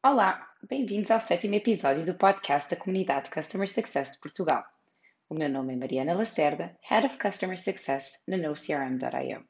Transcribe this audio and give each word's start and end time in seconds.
Olá, 0.00 0.48
bem-vindos 0.62 1.10
ao 1.10 1.18
sétimo 1.18 1.56
episódio 1.56 2.06
do 2.06 2.14
podcast 2.14 2.70
da 2.70 2.80
comunidade 2.80 3.30
Customer 3.30 3.68
Success 3.68 4.12
de 4.12 4.20
Portugal. 4.20 4.64
O 5.28 5.34
meu 5.34 5.48
nome 5.48 5.72
é 5.72 5.76
Mariana 5.76 6.14
Lacerda, 6.14 6.78
Head 6.88 7.06
of 7.06 7.18
Customer 7.18 7.60
Success 7.60 8.22
na 8.28 8.36
NoCRM.io. 8.36 9.44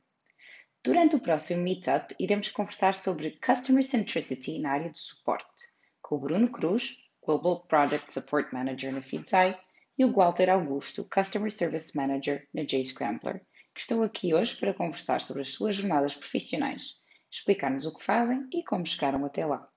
Durante 0.83 1.17
o 1.17 1.21
próximo 1.21 1.63
Meetup, 1.63 2.15
iremos 2.19 2.51
conversar 2.51 2.95
sobre 2.95 3.39
Customer 3.45 3.85
Centricity 3.85 4.59
na 4.59 4.73
área 4.73 4.91
de 4.91 4.97
suporte, 4.97 5.71
com 6.01 6.15
o 6.15 6.21
Bruno 6.21 6.51
Cruz, 6.51 6.97
Global 7.23 7.67
Product 7.67 8.11
Support 8.11 8.51
Manager 8.51 8.91
na 8.95 9.03
Fidzai, 9.03 9.55
e 9.99 10.05
o 10.07 10.13
Walter 10.15 10.49
Augusto, 10.49 11.07
Customer 11.15 11.53
Service 11.53 11.95
Manager 11.95 12.49
na 12.55 12.63
JScrambler, 12.63 13.45
que 13.75 13.83
estão 13.83 14.03
aqui 14.03 14.33
hoje 14.33 14.57
para 14.57 14.73
conversar 14.73 15.21
sobre 15.21 15.43
as 15.43 15.53
suas 15.53 15.75
jornadas 15.75 16.15
profissionais, 16.15 16.95
explicar-nos 17.31 17.85
o 17.85 17.95
que 17.95 18.03
fazem 18.03 18.49
e 18.51 18.65
como 18.65 18.87
chegaram 18.87 19.27
até 19.27 19.45
lá. 19.45 19.69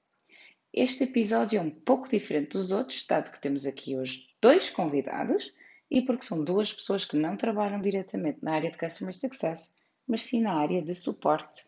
Este 0.74 1.04
episódio 1.04 1.60
é 1.60 1.62
um 1.62 1.70
pouco 1.70 2.08
diferente 2.08 2.52
dos 2.52 2.72
outros, 2.72 3.06
dado 3.06 3.30
que 3.30 3.42
temos 3.42 3.66
aqui 3.66 3.98
hoje 3.98 4.30
dois 4.42 4.70
convidados 4.70 5.54
e 5.90 6.02
porque 6.02 6.24
são 6.24 6.46
duas 6.46 6.72
pessoas 6.72 7.04
que 7.04 7.18
não 7.18 7.36
trabalham 7.36 7.82
diretamente 7.82 8.40
na 8.42 8.54
área 8.54 8.72
de 8.72 8.78
Customer 8.78 9.14
Success, 9.14 9.84
mas 10.08 10.22
sim 10.24 10.42
na 10.42 10.54
área 10.54 10.82
de 10.82 10.96
suporte. 10.96 11.64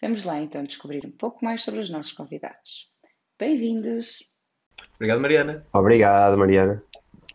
Vamos 0.00 0.24
lá 0.24 0.40
então 0.40 0.64
descobrir 0.64 1.04
um 1.04 1.10
pouco 1.10 1.44
mais 1.44 1.62
sobre 1.62 1.80
os 1.80 1.90
nossos 1.90 2.12
convidados. 2.12 2.90
Bem-vindos! 3.38 4.30
Obrigado, 4.94 5.20
Mariana. 5.20 5.66
Obrigado, 5.74 6.38
Mariana. 6.38 6.82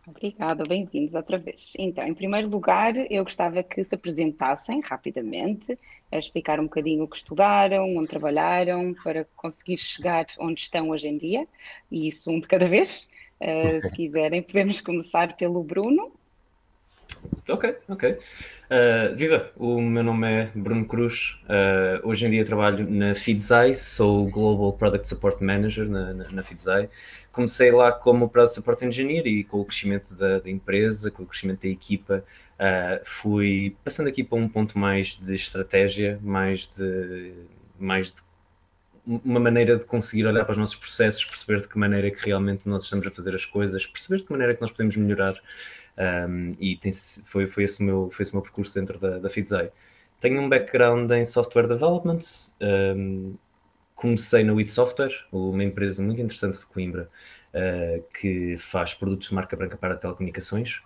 Obrigada, 0.08 0.64
bem-vindos 0.68 1.14
outra 1.14 1.38
vez. 1.38 1.74
Então, 1.78 2.06
em 2.06 2.14
primeiro 2.14 2.50
lugar, 2.50 2.94
eu 3.12 3.24
gostava 3.24 3.62
que 3.62 3.84
se 3.84 3.94
apresentassem 3.94 4.82
rapidamente, 4.82 5.78
a 6.12 6.18
explicar 6.18 6.60
um 6.60 6.64
bocadinho 6.64 7.04
o 7.04 7.08
que 7.08 7.18
estudaram, 7.18 7.96
onde 7.96 8.08
trabalharam, 8.08 8.96
para 8.96 9.26
conseguir 9.36 9.78
chegar 9.78 10.26
onde 10.40 10.62
estão 10.62 10.90
hoje 10.90 11.08
em 11.08 11.18
dia, 11.18 11.48
e 11.92 12.08
isso 12.08 12.32
um 12.32 12.40
de 12.40 12.48
cada 12.48 12.68
vez. 12.68 13.10
Uh, 13.40 13.88
se 13.88 13.94
quiserem, 13.94 14.42
podemos 14.42 14.82
começar 14.82 15.38
pelo 15.38 15.64
Bruno. 15.64 16.12
Ok, 17.48 17.76
ok. 17.90 18.12
Uh, 18.12 19.16
viva, 19.16 19.52
o 19.58 19.82
meu 19.82 20.04
nome 20.04 20.28
é 20.28 20.52
Bruno 20.56 20.86
Cruz. 20.86 21.38
Uh, 21.44 22.08
hoje 22.08 22.26
em 22.26 22.32
dia 22.32 22.46
trabalho 22.46 22.90
na 22.90 23.14
Fidzai, 23.16 23.74
sou 23.74 24.30
Global 24.30 24.72
Product 24.74 25.08
Support 25.08 25.42
Manager 25.42 25.90
na, 25.90 26.14
na, 26.14 26.32
na 26.32 26.44
Fidzai. 26.44 26.90
Comecei 27.32 27.72
lá 27.72 27.92
como 27.92 28.30
Product 28.30 28.56
Support 28.56 28.84
Engineer 28.84 29.28
e 29.28 29.44
com 29.44 29.60
o 29.60 29.66
crescimento 29.66 30.16
da, 30.16 30.40
da 30.40 30.50
empresa, 30.50 31.12
com 31.12 31.24
o 31.24 31.26
crescimento 31.26 31.64
da 31.64 31.68
equipa, 31.68 32.24
uh, 32.56 33.02
fui 33.04 33.76
passando 33.84 34.08
aqui 34.08 34.24
para 34.24 34.38
um 34.38 34.48
ponto 34.48 34.80
mais 34.80 35.20
de 35.20 35.36
estratégia, 35.36 36.20
mais 36.22 36.68
de, 36.76 37.34
mais 37.78 38.14
de 38.14 38.22
uma 39.06 39.40
maneira 39.40 39.78
de 39.78 39.86
conseguir 39.86 40.26
olhar 40.28 40.46
para 40.46 40.52
os 40.52 40.58
nossos 40.58 40.76
processos, 40.76 41.26
perceber 41.26 41.62
de 41.62 41.68
que 41.68 41.78
maneira 41.78 42.08
é 42.08 42.12
que 42.12 42.24
realmente 42.26 42.70
nós 42.70 42.84
estamos 42.84 43.06
a 43.08 43.12
fazer 43.12 43.36
as 43.36 43.46
coisas, 43.46 43.86
perceber 43.86 44.18
de 44.18 44.24
que 44.26 44.32
maneira 44.32 44.54
é 44.54 44.56
que 44.56 44.62
nós 44.62 44.72
podemos 44.72 44.96
melhorar 44.96 45.36
um, 45.98 46.56
e 46.60 46.76
tem, 46.76 46.92
foi, 47.26 47.48
foi, 47.48 47.64
esse 47.64 47.82
o 47.82 47.86
meu, 47.86 48.10
foi 48.12 48.24
esse 48.24 48.32
o 48.32 48.36
meu 48.36 48.42
percurso 48.42 48.74
dentro 48.74 48.98
da, 49.00 49.20
da 49.20 49.30
Fidzai. 49.30 49.72
Tenho 50.20 50.42
um 50.42 50.48
background 50.48 51.12
em 51.12 51.26
software 51.26 51.68
development, 51.68 52.20
um, 52.62 53.36
comecei 53.96 54.44
na 54.44 54.54
WIT 54.54 54.72
Software, 54.72 55.14
uma 55.32 55.64
empresa 55.64 56.02
muito 56.04 56.22
interessante 56.22 56.60
de 56.60 56.66
Coimbra, 56.66 57.10
uh, 57.54 58.04
que 58.20 58.58
faz 58.58 58.94
produtos 58.94 59.30
de 59.30 59.36
marca 59.36 59.56
branca 59.56 59.78
para 59.78 59.96
telecomunicações. 59.96 60.82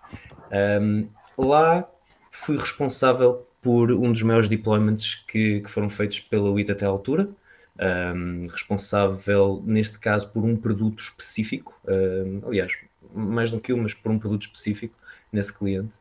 Um, 0.82 1.08
lá 1.38 1.90
fui 2.30 2.58
responsável 2.58 3.46
por 3.62 3.92
um 3.92 4.12
dos 4.12 4.22
maiores 4.22 4.48
deployments 4.48 5.16
que, 5.28 5.62
que 5.62 5.70
foram 5.70 5.90
feitos 5.90 6.20
pela 6.20 6.50
WIT 6.52 6.72
até 6.72 6.86
à 6.86 6.90
altura. 6.90 7.30
Um, 7.78 8.48
responsável, 8.48 9.62
neste 9.66 10.00
caso, 10.00 10.30
por 10.32 10.44
um 10.44 10.56
produto 10.56 11.00
específico, 11.00 11.78
um, 11.88 12.48
aliás, 12.48 12.78
mais 13.14 13.52
do 13.52 13.60
que 13.60 13.74
um, 13.74 13.82
mas 13.82 13.94
por 13.94 14.12
um 14.12 14.20
produto 14.20 14.44
específico 14.44 14.96
nesse 15.32 15.54
cliente. 15.54 15.94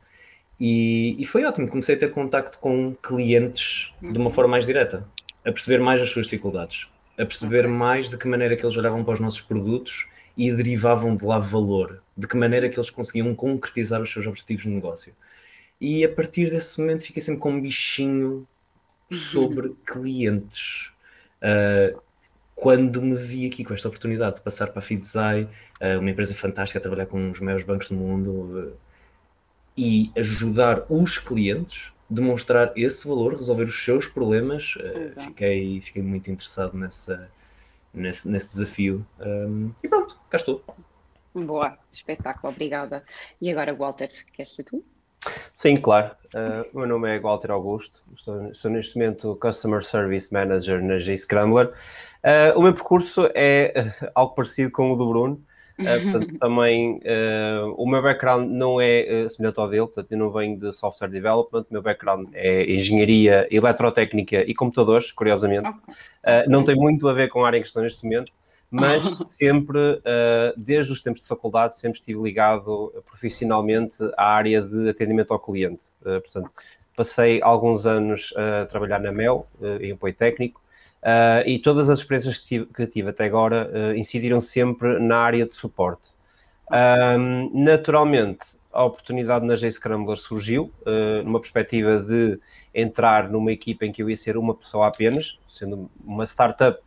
E, 0.59 1.16
e, 1.19 1.25
foi 1.25 1.44
ótimo, 1.44 1.69
comecei 1.69 1.97
a 1.97 1.98
ter 1.98 2.10
contacto 2.12 2.59
com 2.59 2.94
clientes 2.94 3.92
de 4.00 4.16
uma 4.16 4.26
uhum. 4.26 4.31
forma 4.31 4.53
mais 4.53 4.66
direta, 4.66 5.06
a 5.44 5.50
perceber 5.50 5.78
mais 5.78 6.00
as 6.00 6.10
suas 6.10 6.26
dificuldades, 6.26 6.88
a 7.19 7.26
perceber 7.26 7.66
mais 7.66 8.09
de 8.09 8.16
que 8.16 8.28
maneira 8.28 8.56
que 8.56 8.65
eles 8.65 8.76
olhavam 8.76 9.04
para 9.04 9.15
os 9.15 9.20
nossos 9.20 9.41
produtos 9.41 10.06
e 10.37 10.53
derivavam 10.53 11.16
de 11.16 11.25
lá 11.25 11.38
valor, 11.38 12.03
de 12.16 12.26
que 12.26 12.37
maneira 12.37 12.69
que 12.69 12.78
eles 12.78 12.91
conseguiam 12.91 13.34
concretizar 13.34 14.00
os 14.00 14.12
seus 14.12 14.26
objetivos 14.26 14.62
de 14.62 14.69
negócio. 14.69 15.15
E 15.81 16.04
a 16.04 16.09
partir 16.09 16.50
desse 16.50 16.81
momento 16.81 17.04
fiquei 17.04 17.22
sempre 17.22 17.41
com 17.41 17.50
um 17.50 17.60
bichinho 17.60 18.47
uhum. 19.10 19.16
sobre 19.16 19.75
clientes. 19.84 20.91
Uh, 21.42 22.00
quando 22.54 23.03
me 23.03 23.15
vi 23.15 23.47
aqui 23.47 23.65
com 23.65 23.75
esta 23.75 23.88
oportunidade 23.88 24.37
de 24.37 24.42
passar 24.42 24.69
para 24.69 24.78
a 24.78 24.82
Fidzai, 24.82 25.48
uh, 25.81 25.98
uma 25.98 26.10
empresa 26.10 26.34
fantástica 26.34 26.78
a 26.78 26.82
trabalhar 26.82 27.06
com 27.06 27.31
os 27.31 27.41
maiores 27.41 27.65
bancos 27.65 27.88
do 27.88 27.97
mundo 27.97 28.31
uh, 28.31 28.76
e 29.76 30.12
ajudar 30.16 30.84
os 30.88 31.19
clientes, 31.19 31.92
demonstrar 32.09 32.72
esse 32.76 33.06
valor, 33.09 33.34
resolver 33.34 33.65
os 33.65 33.84
seus 33.84 34.06
problemas, 34.06 34.76
uh, 34.76 35.20
fiquei, 35.20 35.81
fiquei 35.81 36.03
muito 36.03 36.31
interessado 36.31 36.76
nessa, 36.76 37.28
nesse, 37.92 38.28
nesse 38.28 38.50
desafio. 38.50 39.04
Um, 39.21 39.72
e 39.82 39.88
pronto, 39.88 40.19
cá 40.31 40.36
estou. 40.36 40.65
Boa, 41.34 41.76
espetáculo, 41.91 42.53
obrigada. 42.53 43.03
E 43.41 43.50
agora, 43.50 43.75
Walter, 43.75 44.09
queres 44.32 44.54
ser 44.54 44.62
tu? 44.62 44.84
Sim, 45.56 45.76
claro. 45.76 46.10
Uh, 46.34 46.66
o 46.74 46.78
meu 46.80 46.88
nome 46.88 47.14
é 47.14 47.20
Walter 47.20 47.52
Augusto, 47.52 48.02
estou, 48.16 48.54
sou 48.54 48.70
neste 48.70 48.98
momento 48.98 49.36
Customer 49.40 49.84
Service 49.84 50.32
Manager 50.32 50.82
na 50.82 50.98
G-Scrambler. 50.98 51.72
Uh, 52.24 52.58
o 52.58 52.62
meu 52.62 52.72
percurso 52.72 53.28
é 53.34 53.92
uh, 54.02 54.10
algo 54.14 54.34
parecido 54.34 54.72
com 54.72 54.90
o 54.90 54.96
do 54.96 55.06
Bruno. 55.06 55.40
Uh, 55.78 56.02
portanto, 56.02 56.38
também 56.38 57.00
o 57.76 57.86
meu 57.86 58.00
background 58.00 58.48
não 58.48 58.80
é 58.80 59.28
semelhante 59.28 59.58
ao 59.58 59.68
dele, 59.68 59.86
portanto, 59.86 60.10
eu 60.12 60.18
não 60.18 60.30
venho 60.30 60.58
de 60.58 60.72
software 60.72 61.08
development, 61.08 61.62
o 61.62 61.72
meu 61.72 61.82
background 61.82 62.28
é 62.32 62.72
engenharia 62.72 63.46
eletrotécnica 63.50 64.44
e 64.48 64.54
computadores, 64.54 65.10
curiosamente. 65.10 65.68
Okay. 65.68 66.46
não 66.46 66.64
tem 66.64 66.76
muito 66.76 67.08
a 67.08 67.12
ver 67.12 67.28
com 67.28 67.44
a 67.44 67.48
área 67.48 67.58
em 67.58 67.62
questão 67.62 67.82
neste 67.82 68.04
momento, 68.04 68.30
mas 68.70 69.22
sempre, 69.28 70.02
desde 70.56 70.92
os 70.92 71.00
tempos 71.00 71.22
de 71.22 71.28
faculdade, 71.28 71.78
sempre 71.78 71.98
estive 71.98 72.20
ligado 72.20 72.92
profissionalmente 73.06 73.97
à 74.16 74.26
área 74.26 74.60
de 74.60 74.88
atendimento 74.88 75.32
ao 75.32 75.38
cliente. 75.38 75.82
portanto, 76.02 76.50
passei 76.97 77.41
alguns 77.42 77.86
anos 77.86 78.32
a 78.36 78.66
trabalhar 78.66 79.00
na 79.00 79.12
MEL, 79.12 79.47
em 79.80 79.92
apoio 79.92 80.14
técnico, 80.14 80.60
e 81.47 81.58
todas 81.60 81.88
as 81.88 82.00
experiências 82.00 82.38
que 82.38 82.47
tive, 82.47 82.66
que 82.66 82.86
tive 82.86 83.10
até 83.10 83.24
agora 83.26 83.97
incidiram 83.97 84.41
sempre 84.41 84.98
na 84.98 85.19
área 85.19 85.47
de 85.47 85.54
suporte. 85.54 86.10
Naturalmente, 87.53 88.56
a 88.74 88.84
oportunidade 88.84 89.47
na 89.47 89.54
J-Scrambler 89.54 90.19
surgiu, 90.19 90.72
uh, 90.84 91.22
numa 91.22 91.41
perspectiva 91.41 92.00
de 92.00 92.41
entrar 92.74 93.30
numa 93.30 93.53
equipa 93.53 93.86
em 93.86 93.92
que 93.92 94.03
eu 94.03 94.10
ia 94.10 94.16
ser 94.16 94.36
uma 94.36 94.53
pessoa 94.53 94.88
apenas, 94.88 95.38
sendo 95.47 95.88
uma 96.04 96.26
startup, 96.26 96.82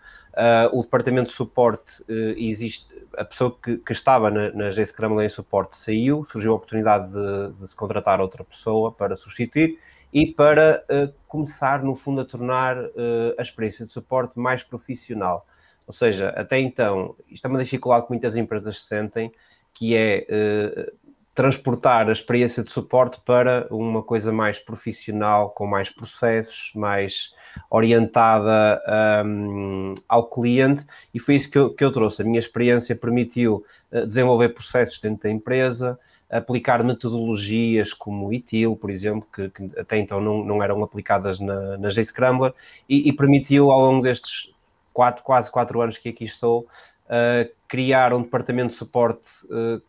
o 0.72 0.82
departamento 0.82 1.30
de 1.30 1.36
suporte 1.36 2.04
existe, 2.38 2.86
a 3.18 3.26
pessoa 3.26 3.58
que, 3.62 3.78
que 3.78 3.92
estava 3.92 4.30
na, 4.30 4.52
na 4.52 4.72
J-Scrambler 4.72 5.26
em 5.26 5.30
suporte 5.30 5.76
saiu, 5.76 6.26
surgiu 6.26 6.52
a 6.52 6.56
oportunidade 6.56 7.12
de, 7.12 7.54
de 7.60 7.68
se 7.68 7.76
contratar 7.76 8.22
outra 8.22 8.44
pessoa 8.44 8.92
para 8.92 9.18
substituir, 9.18 9.80
e 10.14 10.26
para 10.26 10.84
uh, 10.90 11.14
começar, 11.28 11.84
no 11.84 11.96
fundo, 11.96 12.22
a 12.22 12.26
tornar 12.26 12.78
uh, 12.78 13.36
a 13.38 13.42
experiência 13.42 13.86
de 13.86 13.92
suporte 13.92 14.40
mais 14.40 14.64
profissional. 14.64 15.46
Ou 15.86 15.94
seja, 15.94 16.30
até 16.30 16.60
então, 16.60 17.16
isto 17.30 17.46
é 17.46 17.50
uma 17.50 17.64
dificuldade 17.64 18.06
que 18.06 18.12
muitas 18.12 18.36
empresas 18.36 18.82
sentem, 18.84 19.32
que 19.74 19.96
é 19.96 20.26
uh, 20.30 21.07
transportar 21.38 22.10
a 22.10 22.12
experiência 22.12 22.64
de 22.64 22.72
suporte 22.72 23.22
para 23.24 23.68
uma 23.70 24.02
coisa 24.02 24.34
mais 24.34 24.58
profissional, 24.58 25.52
com 25.52 25.68
mais 25.68 25.88
processos, 25.88 26.72
mais 26.74 27.32
orientada 27.70 28.82
um, 29.24 29.94
ao 30.10 30.28
cliente, 30.28 30.84
e 31.14 31.20
foi 31.20 31.36
isso 31.36 31.52
que 31.52 31.60
eu, 31.60 31.72
que 31.76 31.84
eu 31.84 31.92
trouxe. 31.92 32.24
A 32.24 32.26
minha 32.26 32.40
experiência 32.40 32.96
permitiu 32.96 33.64
desenvolver 34.08 34.50
processos 34.50 35.00
dentro 35.00 35.24
da 35.24 35.30
empresa, 35.30 36.00
aplicar 36.28 36.84
metodologias 36.84 37.94
como 37.94 38.34
ITIL, 38.34 38.76
por 38.76 38.90
exemplo, 38.90 39.28
que, 39.32 39.48
que 39.52 39.80
até 39.80 40.00
então 40.00 40.20
não, 40.20 40.44
não, 40.44 40.64
eram 40.64 40.84
aplicadas 40.84 41.40
na, 41.40 41.78
na 41.78 41.90
JScrambler 41.90 42.52
e, 42.90 43.08
e, 43.08 43.14
permitiu 43.14 43.70
ao 43.70 43.80
longo 43.80 44.02
destes 44.02 44.52
quatro, 44.92 45.24
quase 45.24 45.52
quatro 45.52 45.80
anos 45.82 46.00
que 46.00 46.10
aqui 46.10 46.26
estou 46.26 46.62
uh, 47.06 47.50
criar 47.68 48.12
um 48.12 48.24
departamento 48.24 48.72
de 48.72 48.76
suporte 48.76 49.30
uh, 49.46 49.80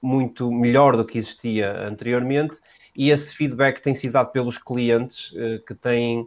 muito 0.00 0.50
melhor 0.52 0.96
do 0.96 1.04
que 1.04 1.18
existia 1.18 1.86
anteriormente 1.86 2.56
e 2.94 3.10
esse 3.10 3.34
feedback 3.34 3.80
tem 3.80 3.94
sido 3.94 4.12
dado 4.12 4.32
pelos 4.32 4.56
clientes 4.56 5.32
uh, 5.32 5.64
que 5.66 5.74
têm 5.74 6.26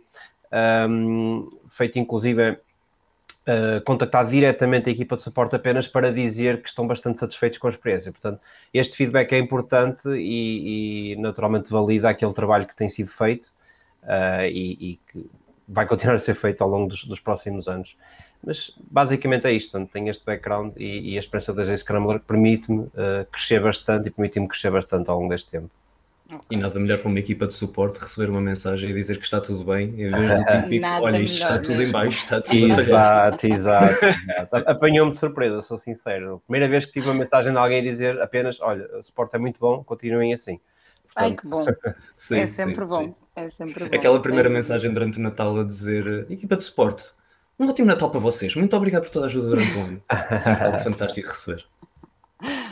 um, 0.89 1.50
feito 1.69 1.98
inclusive 1.98 2.51
uh, 2.51 3.81
contactado 3.86 4.30
diretamente 4.30 4.89
a 4.89 4.92
equipa 4.92 5.16
de 5.16 5.24
suporte 5.24 5.56
apenas 5.56 5.88
para 5.88 6.12
dizer 6.12 6.62
que 6.62 6.69
estão 6.69 6.86
bastante 6.86 7.19
satisfeitos 7.19 7.57
com 7.57 7.68
a 7.68 7.69
experiência. 7.69 8.12
Portanto, 8.12 8.39
este 8.74 8.95
feedback 8.95 9.33
é 9.33 9.39
importante 9.39 10.07
e, 10.10 11.13
e 11.13 11.15
naturalmente 11.18 11.72
valida 11.72 12.10
aquele 12.10 12.33
trabalho 12.33 12.68
que 12.68 12.75
tem 12.75 12.89
sido 12.89 13.10
feito 13.10 13.45
uh, 14.04 14.45
e, 14.45 14.92
e, 14.92 15.00
que 15.12 15.30
vai 15.68 15.88
continuar 15.88 16.15
a 16.15 16.19
ser 16.19 16.36
feito 16.36 16.62
ao 16.63 16.69
longo 16.69 16.89
dos, 16.89 17.06
dos 17.06 17.19
próximos 17.19 17.68
anos. 17.68 17.95
Mas 18.44 18.71
basicamente 18.89 19.45
é 19.47 19.53
isto, 19.53 19.86
tenho 19.88 20.09
este 20.09 20.25
background 20.25 20.74
e, 20.77 21.12
e 21.13 21.18
a 21.18 21.19
experiência 21.19 21.53
da 21.53 21.77
Scrambler 21.77 22.19
permite-me 22.19 22.83
uh, 22.83 23.25
crescer 23.31 23.62
bastante 23.62 24.07
e 24.07 24.12
permite-me 24.12 24.47
crescer 24.47 24.71
bastante 24.71 25.09
ao 25.09 25.18
longo 25.18 25.30
deste 25.30 25.50
tempo. 25.50 25.69
Okay. 26.31 26.57
E 26.57 26.57
nada 26.57 26.80
melhor 26.80 27.00
para 27.00 27.07
uma 27.09 27.18
equipa 27.18 27.47
de 27.47 27.56
suporte 27.56 28.00
receber 28.00 28.30
uma 28.30 28.39
mensagem 28.39 28.91
e 28.91 28.94
dizer 28.94 29.18
que 29.18 29.24
está 29.24 29.41
tudo 29.41 29.63
bem, 29.63 29.88
em 29.88 30.12
vez 30.12 30.31
do 30.31 30.45
típico, 30.62 30.86
olha, 30.86 31.19
isto 31.19 31.41
está 31.41 31.57
tudo 31.57 31.81
em 31.81 31.91
baixo, 31.91 32.18
está 32.19 32.39
tudo 32.39 32.80
Exato, 32.80 33.47
exato. 33.47 34.06
Apanhou-me 34.68 35.12
de 35.12 35.18
surpresa, 35.18 35.59
sou 35.62 35.75
sincero. 35.75 36.36
A 36.36 36.39
primeira 36.39 36.68
vez 36.68 36.86
que 36.86 36.91
tive 36.91 37.07
uma 37.07 37.15
mensagem 37.15 37.51
de 37.51 37.57
alguém 37.57 37.80
a 37.80 37.83
dizer 37.83 38.21
apenas, 38.21 38.62
olha, 38.62 38.88
o 39.00 39.03
suporte 39.03 39.36
é 39.36 39.39
muito 39.39 39.59
bom, 39.59 39.83
continuem 39.83 40.31
assim. 40.31 40.59
Portanto... 41.06 41.24
Ai, 41.24 41.36
que 41.36 41.47
bom. 41.47 41.65
sim, 42.15 42.39
é 42.39 42.45
sempre 42.45 42.86
sim, 42.86 42.89
bom. 42.89 43.03
Sim. 43.06 43.15
É 43.36 43.50
sempre 43.50 43.89
bom. 43.89 43.95
Aquela 43.95 44.21
primeira 44.21 44.50
mensagem 44.50 44.94
durante 44.94 45.18
o 45.18 45.21
Natal 45.21 45.59
a 45.59 45.63
dizer, 45.63 46.27
equipa 46.30 46.56
de 46.56 46.63
suporte, 46.63 47.12
um 47.59 47.67
ótimo 47.67 47.88
Natal 47.88 48.09
para 48.09 48.19
vocês. 48.19 48.56
Muito 48.56 48.75
obrigado 48.75 49.03
por 49.03 49.09
toda 49.09 49.25
a 49.25 49.27
ajuda 49.27 49.50
durante 49.50 49.77
o 49.77 49.81
ano. 49.81 50.03
Sempre 50.38 50.83
fantástico 50.83 51.27
receber. 51.27 51.65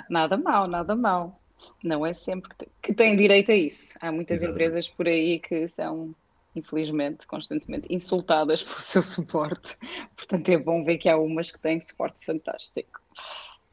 Nada 0.10 0.38
mal, 0.38 0.68
nada 0.68 0.95
mal. 0.95 1.39
Não 1.84 2.06
é 2.06 2.13
sempre 2.13 2.50
que 2.81 2.94
tem 2.94 3.16
direito 3.16 3.51
a 3.51 3.56
isso. 3.56 3.95
Há 4.00 4.12
muitas 4.12 4.38
Exatamente. 4.38 4.54
empresas 4.54 4.89
por 4.89 5.07
aí 5.07 5.39
que 5.39 5.68
são, 5.68 6.16
infelizmente, 6.56 7.25
constantemente 7.28 7.88
insultadas 7.94 8.62
pelo 8.63 8.80
seu 8.80 9.01
suporte. 9.01 9.78
Portanto, 10.16 10.50
é 10.50 10.57
bom 10.57 10.84
ver 10.84 10.98
que 10.98 11.10
há 11.10 11.18
umas 11.18 11.51
que 11.51 11.60
têm 11.60 11.80
suporte 11.80 12.24
fantástico 12.24 13.01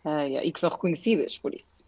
uh, 0.05 0.43
e 0.43 0.51
que 0.51 0.61
são 0.61 0.71
reconhecidas 0.71 1.39
por 1.39 1.55
isso. 1.55 1.85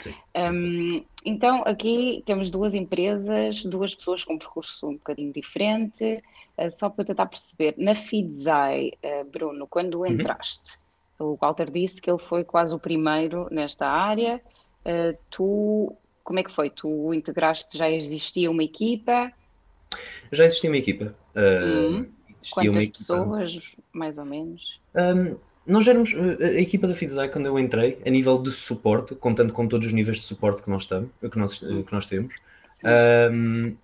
Sim, 0.00 0.12
sim. 0.12 0.48
Um, 0.48 1.04
então, 1.24 1.62
aqui 1.64 2.22
temos 2.26 2.50
duas 2.50 2.74
empresas, 2.74 3.64
duas 3.64 3.94
pessoas 3.94 4.22
com 4.22 4.34
um 4.34 4.38
percurso 4.38 4.88
um 4.88 4.94
bocadinho 4.94 5.32
diferente. 5.32 6.22
Uh, 6.58 6.70
só 6.70 6.88
para 6.88 7.02
eu 7.02 7.06
tentar 7.06 7.26
perceber, 7.26 7.74
na 7.76 7.94
Fidzai, 7.94 8.92
uh, 9.04 9.24
Bruno, 9.30 9.66
quando 9.66 10.00
uhum. 10.00 10.06
entraste, 10.06 10.78
o 11.18 11.36
Walter 11.40 11.70
disse 11.70 12.00
que 12.00 12.10
ele 12.10 12.18
foi 12.18 12.44
quase 12.44 12.74
o 12.74 12.78
primeiro 12.78 13.48
nesta 13.50 13.86
área. 13.88 14.40
Uh, 14.84 15.16
tu, 15.30 15.94
como 16.22 16.38
é 16.38 16.42
que 16.42 16.50
foi? 16.50 16.70
Tu 16.70 17.14
integraste, 17.14 17.76
já 17.76 17.90
existia 17.90 18.50
uma 18.50 18.62
equipa? 18.62 19.32
Já 20.32 20.44
existia 20.44 20.70
uma 20.70 20.78
equipa. 20.78 21.14
Hum. 21.36 22.06
Quantas 22.50 22.84
equipa. 22.84 22.98
pessoas, 22.98 23.60
mais 23.92 24.18
ou 24.18 24.24
menos? 24.24 24.80
Um, 24.94 25.36
nós 25.66 25.86
éramos, 25.86 26.14
a 26.14 26.60
equipa 26.60 26.86
da 26.86 26.94
Fidzai, 26.94 27.28
quando 27.28 27.46
eu 27.46 27.58
entrei, 27.58 28.00
a 28.06 28.10
nível 28.10 28.38
de 28.38 28.50
suporte, 28.50 29.14
contando 29.14 29.52
com 29.52 29.66
todos 29.66 29.86
os 29.88 29.92
níveis 29.92 30.18
de 30.18 30.22
suporte 30.22 30.62
que 30.62 30.70
nós, 30.70 30.86
que 30.86 31.38
nós, 31.38 31.58
que 31.58 31.92
nós 31.92 32.06
temos, 32.06 32.34
um, 33.32 33.76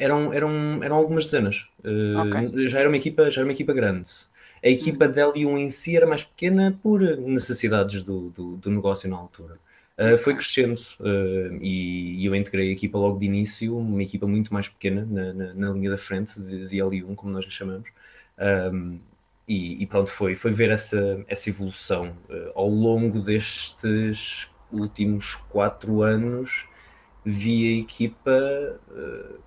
eram, 0.00 0.32
eram, 0.32 0.82
eram 0.82 0.96
algumas 0.96 1.24
dezenas. 1.24 1.68
Okay. 1.78 2.68
já, 2.68 2.80
era 2.80 2.88
uma 2.88 2.96
equipa, 2.96 3.30
já 3.30 3.40
era 3.40 3.46
uma 3.46 3.52
equipa 3.52 3.72
grande. 3.72 4.10
A 4.62 4.68
equipa 4.68 5.06
uhum. 5.06 5.12
da 5.12 5.22
L1 5.26 5.58
em 5.58 5.70
si 5.70 5.96
era 5.96 6.06
mais 6.06 6.22
pequena 6.24 6.78
por 6.82 7.00
necessidades 7.00 8.02
do, 8.02 8.30
do, 8.30 8.56
do 8.56 8.70
negócio 8.70 9.08
na 9.08 9.16
altura. 9.16 9.58
Uh, 9.98 10.16
foi 10.16 10.34
crescendo 10.34 10.80
uh, 11.00 11.58
e, 11.60 12.22
e, 12.22 12.24
eu 12.24 12.34
integrei 12.34 12.70
a 12.70 12.72
equipa 12.72 12.96
logo 12.96 13.18
de 13.18 13.26
início, 13.26 13.76
uma 13.76 14.02
equipa 14.02 14.26
muito 14.26 14.52
mais 14.52 14.66
pequena 14.66 15.06
na, 15.08 15.34
na, 15.34 15.54
na 15.54 15.70
linha 15.72 15.90
da 15.90 15.98
frente 15.98 16.40
de, 16.40 16.68
de, 16.68 16.76
L1, 16.78 17.14
como 17.14 17.30
nós 17.30 17.44
a 17.44 17.50
chamamos. 17.50 17.86
Um, 18.72 18.98
e, 19.46 19.82
e, 19.82 19.86
pronto, 19.86 20.10
foi, 20.10 20.34
foi 20.34 20.52
ver 20.52 20.70
essa, 20.70 21.22
essa 21.28 21.50
evolução 21.50 22.16
uh, 22.30 22.50
ao 22.54 22.68
longo 22.68 23.20
destes 23.20 24.48
últimos 24.72 25.34
quatro 25.50 26.02
anos. 26.02 26.64
Vi 27.24 27.68
a 27.68 27.80
equipa 27.80 28.80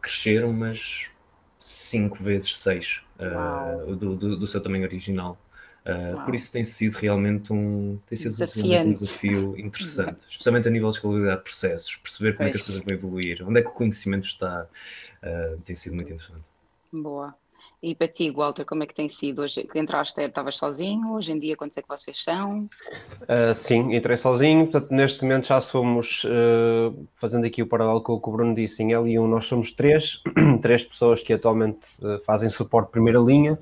crescer 0.02 0.46
umas 0.46 1.10
cinco 1.60 2.24
vezes 2.24 2.58
seis 2.58 3.02
do, 3.98 4.16
do, 4.16 4.38
do 4.38 4.48
seu 4.48 4.62
tamanho 4.62 4.84
original. 4.84 5.38
Uh, 5.84 6.24
por 6.24 6.34
isso 6.34 6.50
tem 6.50 6.64
sido 6.64 6.94
realmente 6.96 7.52
um, 7.52 8.00
tem 8.06 8.18
sido 8.18 8.34
realmente 8.38 8.88
um 8.88 8.94
desafio 8.94 9.60
interessante, 9.60 10.26
especialmente 10.32 10.66
a 10.66 10.72
nível 10.72 10.90
de 10.90 10.96
escalabilidade 10.96 11.38
de 11.40 11.44
processos, 11.44 11.98
perceber 11.98 12.38
como 12.38 12.48
pois. 12.48 12.50
é 12.50 12.52
que 12.52 12.58
as 12.58 12.66
coisas 12.66 12.84
vão 12.86 12.98
evoluir, 12.98 13.46
onde 13.46 13.60
é 13.60 13.64
que 13.64 13.68
o 13.68 13.74
conhecimento 13.74 14.26
está, 14.26 14.66
uh, 15.22 15.62
tem 15.66 15.76
sido 15.76 15.94
muito 15.94 16.14
interessante. 16.14 16.50
Boa. 16.90 17.36
E 17.84 17.94
para 17.94 18.08
ti, 18.08 18.32
Walter, 18.32 18.64
como 18.64 18.82
é 18.82 18.86
que 18.86 18.96
tem 18.96 19.10
sido? 19.10 19.42
Hoje 19.42 19.68
entraste, 19.76 20.22
estavas 20.22 20.56
sozinho? 20.56 21.12
Hoje 21.12 21.34
em 21.34 21.38
dia, 21.38 21.58
quantos 21.58 21.76
é 21.76 21.82
que 21.82 21.88
vocês 21.90 22.24
são? 22.24 22.70
Uh, 23.24 23.54
sim, 23.54 23.94
entrei 23.94 24.16
sozinho. 24.16 24.68
Portanto, 24.68 24.90
neste 24.90 25.22
momento 25.24 25.48
já 25.48 25.60
somos, 25.60 26.24
uh, 26.24 27.08
fazendo 27.18 27.46
aqui 27.46 27.62
o 27.62 27.68
paralelo 27.68 28.02
com 28.02 28.14
o 28.14 28.22
que 28.22 28.30
o 28.30 28.32
Bruno 28.32 28.56
disse, 28.56 28.82
em 28.82 28.94
L1 28.94 29.28
nós 29.28 29.48
somos 29.48 29.74
três, 29.74 30.22
três 30.64 30.86
pessoas 30.86 31.22
que 31.22 31.34
atualmente 31.34 31.86
uh, 32.00 32.24
fazem 32.24 32.50
suporte 32.50 32.86
de 32.86 32.92
primeira 32.94 33.20
linha. 33.20 33.60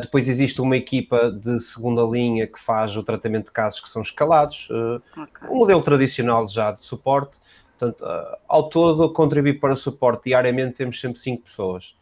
Depois 0.00 0.28
existe 0.28 0.60
uma 0.60 0.76
equipa 0.76 1.32
de 1.32 1.58
segunda 1.58 2.02
linha 2.02 2.46
que 2.46 2.60
faz 2.60 2.96
o 2.96 3.02
tratamento 3.02 3.46
de 3.46 3.50
casos 3.50 3.80
que 3.80 3.88
são 3.88 4.02
escalados, 4.02 4.68
okay. 4.70 5.48
um 5.50 5.56
modelo 5.56 5.82
tradicional 5.82 6.46
já 6.46 6.70
de 6.70 6.84
suporte. 6.84 7.36
Portanto, 7.76 8.04
ao 8.46 8.68
todo, 8.68 9.12
contribuir 9.12 9.58
para 9.58 9.72
o 9.72 9.76
suporte 9.76 10.26
diariamente 10.26 10.76
temos 10.76 11.00
sempre 11.00 11.18
cinco 11.18 11.44
pessoas. 11.44 11.96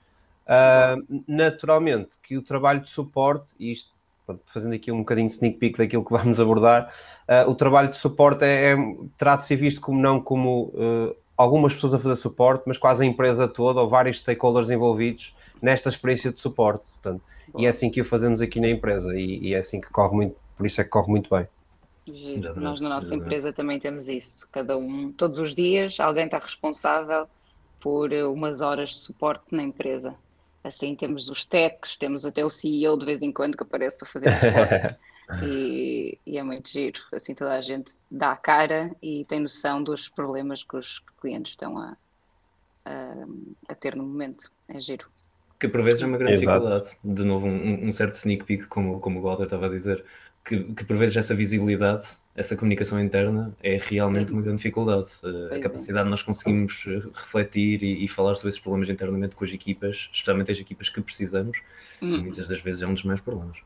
Naturalmente 1.26 2.18
que 2.22 2.36
o 2.36 2.42
trabalho 2.42 2.80
de 2.80 2.90
suporte, 2.90 3.54
e 3.58 3.72
isto 3.72 3.92
pronto, 4.26 4.42
fazendo 4.46 4.74
aqui 4.74 4.92
um 4.92 5.00
bocadinho 5.00 5.28
de 5.28 5.34
sneak 5.34 5.58
peek 5.58 5.78
daquilo 5.78 6.04
que 6.04 6.12
vamos 6.16 6.40
abordar, 6.40 6.92
o 7.46 7.54
trabalho 7.54 7.90
de 7.90 7.96
suporte 7.96 8.44
é, 8.44 8.72
é, 8.72 8.76
terá 9.16 9.36
de 9.36 9.44
ser 9.44 9.56
visto 9.56 9.80
como 9.80 10.00
não 10.00 10.20
como 10.20 10.72
algumas 11.36 11.74
pessoas 11.74 11.94
a 11.94 11.98
fazer 11.98 12.16
suporte, 12.16 12.64
mas 12.66 12.78
quase 12.78 13.02
a 13.02 13.06
empresa 13.06 13.48
toda 13.48 13.80
ou 13.80 13.88
vários 13.88 14.20
stakeholders 14.20 14.70
envolvidos 14.70 15.34
nesta 15.60 15.88
experiência 15.88 16.32
de 16.32 16.40
suporte. 16.40 16.86
Portanto, 16.92 17.22
e 17.56 17.66
é 17.66 17.68
assim 17.68 17.90
que 17.90 18.00
o 18.00 18.04
fazemos 18.04 18.40
aqui 18.40 18.60
na 18.60 18.68
empresa 18.68 19.14
e, 19.18 19.38
e, 19.48 19.54
é 19.54 19.58
assim 19.58 19.80
que 19.80 19.90
corre 19.90 20.14
muito, 20.14 20.36
por 20.56 20.66
isso 20.66 20.80
é 20.80 20.84
que 20.84 20.90
corre 20.90 21.10
muito 21.10 21.34
bem. 21.34 21.46
Giro. 22.10 22.60
Nós 22.60 22.80
na 22.80 22.88
nossa 22.88 23.14
empresa 23.14 23.52
também 23.52 23.78
temos 23.78 24.08
isso. 24.08 24.48
Cada 24.50 24.76
um, 24.76 25.12
todos 25.12 25.38
os 25.38 25.54
dias, 25.54 26.00
alguém 26.00 26.24
está 26.24 26.38
responsável 26.38 27.28
por 27.78 28.12
umas 28.12 28.60
horas 28.60 28.90
de 28.90 28.98
suporte 28.98 29.44
na 29.52 29.62
empresa. 29.62 30.14
Assim 30.64 30.94
temos 30.94 31.28
os 31.28 31.44
techs, 31.44 31.96
temos 31.96 32.24
até 32.24 32.44
o 32.44 32.50
CEO 32.50 32.96
de 32.96 33.04
vez 33.04 33.20
em 33.22 33.32
quando 33.32 33.56
que 33.56 33.64
aparece 33.64 33.98
para 33.98 34.08
fazer 34.08 34.30
suporte. 34.32 34.96
e, 35.42 36.18
e, 36.24 36.38
é 36.38 36.42
muito 36.42 36.70
giro. 36.70 37.00
Assim 37.12 37.34
toda 37.34 37.54
a 37.54 37.60
gente 37.60 37.92
dá 38.10 38.32
a 38.32 38.36
cara 38.36 38.94
e 39.02 39.24
tem 39.24 39.40
noção 39.40 39.82
dos 39.82 40.08
problemas 40.08 40.62
que 40.62 40.76
os 40.76 41.00
clientes 41.20 41.52
estão 41.52 41.78
a, 41.78 41.96
a, 42.84 43.14
a 43.68 43.74
ter 43.74 43.96
no 43.96 44.04
momento. 44.04 44.50
É 44.68 44.80
giro. 44.80 45.08
Que 45.58 45.68
por 45.68 45.82
vezes 45.82 46.02
é 46.02 46.06
uma 46.06 46.18
grande 46.18 46.34
Exato. 46.34 46.66
dificuldade. 46.66 46.98
De 47.04 47.24
novo, 47.24 47.46
um, 47.46 47.86
um, 47.88 47.92
certo 47.92 48.14
sneak 48.14 48.44
peek, 48.44 48.66
como, 48.66 49.00
como 49.00 49.20
o 49.20 49.22
Walter 49.22 49.44
estava 49.44 49.66
a 49.66 49.68
dizer, 49.68 50.04
que, 50.44 50.74
que 50.74 50.84
por 50.84 50.96
vezes 50.96 51.16
essa 51.16 51.34
visibilidade, 51.34 52.06
essa 52.34 52.56
comunicação 52.56 53.00
interna 53.00 53.54
é 53.62 53.76
realmente 53.76 54.32
uma 54.32 54.42
grande 54.42 54.56
dificuldade. 54.56 55.08
Pois 55.20 55.52
a 55.52 55.60
capacidade 55.60 56.00
é. 56.00 56.04
de 56.04 56.10
nós 56.10 56.22
conseguimos 56.22 56.84
eh, 56.86 57.00
refletir 57.14 57.82
e, 57.82 58.04
e, 58.04 58.08
falar 58.08 58.34
sobre 58.34 58.50
esses 58.50 58.60
problemas 58.60 58.88
internamente 58.88 59.36
com 59.36 59.44
as 59.44 59.52
equipas, 59.52 60.10
especialmente 60.12 60.52
as 60.52 60.58
equipas 60.58 60.88
que 60.88 61.00
precisamos, 61.00 61.58
hum. 62.00 62.22
muitas 62.22 62.48
das 62.48 62.60
vezes 62.60 62.82
é 62.82 62.86
um 62.86 62.94
dos 62.94 63.04
maiores 63.04 63.22
problemas. 63.22 63.58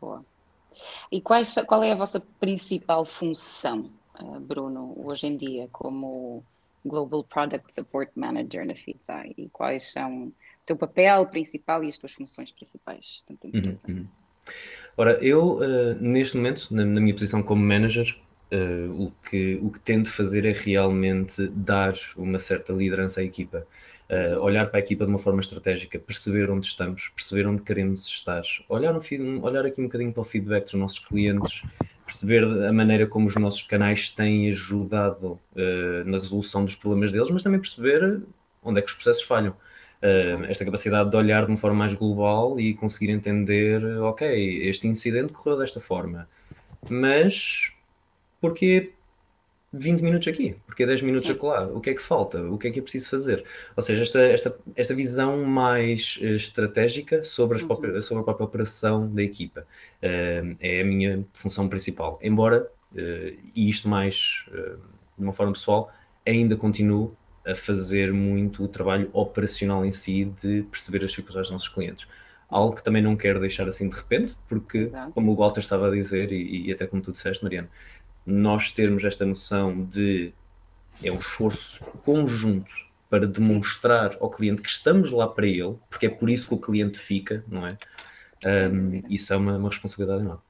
Boa. 0.00 0.24
E 1.10 1.20
quais, 1.20 1.54
qual 1.66 1.82
é 1.82 1.92
a 1.92 1.96
vossa 1.96 2.20
principal 2.38 3.04
função, 3.04 3.90
eh, 4.18 4.38
Bruno, 4.40 4.94
hoje 4.96 5.26
em 5.26 5.36
dia, 5.36 5.68
como 5.72 6.44
Global 6.84 7.24
Product 7.24 7.72
Support 7.72 8.12
Manager 8.14 8.66
na 8.66 8.74
FITSAI? 8.74 9.34
E 9.38 9.48
quais 9.48 9.90
são 9.90 10.32
teu 10.66 10.76
papel 10.76 11.26
principal 11.26 11.82
e 11.84 11.88
as 11.88 11.96
tuas 11.96 12.12
funções 12.12 12.50
principais 12.50 13.22
dentro 13.28 13.50
da 13.50 13.58
empresa. 13.58 13.86
Uhum, 13.88 13.96
uhum. 13.98 14.08
Ora, 14.96 15.22
eu, 15.22 15.58
uh, 15.58 15.94
neste 16.00 16.36
momento, 16.36 16.68
na, 16.70 16.84
na, 16.84 17.00
minha 17.00 17.12
posição 17.12 17.42
como 17.42 17.62
manager, 17.62 18.16
uh, 18.50 19.04
o, 19.04 19.12
que, 19.28 19.60
o 19.62 19.70
que 19.70 19.80
tento 19.80 20.10
fazer 20.10 20.46
é 20.46 20.52
realmente 20.52 21.46
dar 21.48 21.94
uma 22.16 22.38
certa 22.38 22.72
liderança 22.72 23.20
à 23.20 23.24
equipa. 23.24 23.66
Uh, 24.08 24.40
olhar 24.40 24.66
para 24.68 24.78
a 24.78 24.80
equipa 24.80 25.04
de 25.04 25.10
uma 25.10 25.18
forma 25.18 25.40
estratégica, 25.40 25.98
perceber 25.98 26.48
onde 26.48 26.66
estamos, 26.66 27.10
perceber 27.14 27.46
onde 27.46 27.60
queremos 27.60 28.06
estar, 28.06 28.42
olhar, 28.68 28.94
um, 28.94 29.42
olhar 29.42 29.66
aqui 29.66 29.80
um 29.80 29.84
bocadinho 29.84 30.12
para 30.12 30.22
o 30.22 30.24
feedback 30.24 30.64
dos 30.64 30.74
nossos 30.74 31.00
clientes, 31.00 31.62
perceber 32.06 32.44
a 32.44 32.72
maneira 32.72 33.06
como 33.06 33.26
os 33.26 33.34
nossos 33.34 33.62
canais 33.62 34.10
têm 34.10 34.48
ajudado 34.48 35.40
na 36.04 36.18
resolução 36.18 36.64
dos 36.64 36.76
problemas 36.76 37.10
deles, 37.10 37.28
mas 37.30 37.42
também 37.42 37.58
perceber 37.58 38.22
onde 38.62 38.78
é 38.78 38.82
que 38.82 38.88
os 38.88 38.94
processos 38.94 39.24
falham. 39.24 39.56
Uh, 40.02 40.44
esta 40.44 40.64
capacidade 40.64 41.10
de 41.10 41.16
olhar 41.16 41.46
de 41.46 41.52
uma 41.52 41.56
forma 41.56 41.78
mais 41.78 41.94
global 41.94 42.60
e 42.60 42.74
conseguir 42.74 43.10
entender, 43.10 43.82
ok, 44.00 44.68
este 44.68 44.86
incidente 44.86 45.32
correu 45.32 45.58
desta 45.58 45.80
forma, 45.80 46.28
mas 46.90 47.72
porquê 48.38 48.92
20 49.72 50.02
minutos 50.02 50.28
aqui? 50.28 50.54
Porquê 50.66 50.84
10 50.84 51.00
minutos 51.00 51.28
acolá? 51.30 51.66
O 51.68 51.80
que 51.80 51.90
é 51.90 51.94
que 51.94 52.02
falta? 52.02 52.42
O 52.44 52.58
que 52.58 52.68
é 52.68 52.70
que 52.70 52.78
é 52.78 52.82
preciso 52.82 53.08
fazer? 53.08 53.42
Ou 53.74 53.82
seja, 53.82 54.02
esta, 54.02 54.20
esta, 54.20 54.58
esta 54.74 54.94
visão 54.94 55.44
mais 55.44 56.18
uh, 56.20 56.26
estratégica 56.26 57.22
sobre, 57.24 57.56
as 57.56 57.62
uhum. 57.62 58.02
sobre 58.02 58.20
a 58.20 58.24
própria 58.24 58.44
operação 58.44 59.08
da 59.12 59.22
equipa 59.22 59.62
uh, 59.62 60.56
é 60.60 60.82
a 60.82 60.84
minha 60.84 61.24
função 61.32 61.68
principal. 61.68 62.18
Embora, 62.22 62.70
e 63.54 63.68
isto 63.68 63.88
mais 63.88 64.46
de 65.18 65.22
uma 65.22 65.32
forma 65.32 65.52
pessoal, 65.52 65.90
ainda 66.24 66.56
continuo 66.56 67.14
a 67.46 67.54
fazer 67.54 68.12
muito 68.12 68.64
o 68.64 68.68
trabalho 68.68 69.08
operacional 69.12 69.84
em 69.84 69.92
si 69.92 70.24
de 70.42 70.62
perceber 70.64 71.04
as 71.04 71.10
dificuldades 71.10 71.48
dos 71.48 71.52
nossos 71.52 71.68
clientes. 71.68 72.06
algo 72.48 72.76
que 72.76 72.82
também 72.82 73.02
não 73.02 73.16
quero 73.16 73.40
deixar 73.40 73.66
assim 73.66 73.88
de 73.88 73.96
repente, 73.96 74.36
porque, 74.48 74.78
Exato. 74.78 75.12
como 75.12 75.32
o 75.32 75.36
Walter 75.36 75.60
estava 75.60 75.88
a 75.88 75.90
dizer, 75.90 76.30
e, 76.32 76.66
e 76.66 76.72
até 76.72 76.86
como 76.86 77.02
tu 77.02 77.10
disseste, 77.10 77.42
Mariana, 77.42 77.68
nós 78.24 78.70
termos 78.70 79.04
esta 79.04 79.24
noção 79.24 79.84
de 79.84 80.32
é 81.02 81.10
um 81.10 81.18
esforço 81.18 81.84
conjunto 82.04 82.72
para 83.08 83.26
demonstrar 83.26 84.12
Sim. 84.12 84.18
ao 84.20 84.30
cliente 84.30 84.62
que 84.62 84.68
estamos 84.68 85.10
lá 85.10 85.28
para 85.28 85.46
ele, 85.46 85.76
porque 85.90 86.06
é 86.06 86.10
por 86.10 86.28
isso 86.30 86.48
que 86.48 86.54
o 86.54 86.58
cliente 86.58 86.98
fica, 86.98 87.44
não 87.48 87.66
é? 87.66 87.78
Um, 88.44 89.02
isso 89.08 89.32
é 89.32 89.36
uma, 89.36 89.56
uma 89.56 89.68
responsabilidade 89.68 90.22
enorme. 90.22 90.42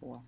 Boa. 0.00 0.20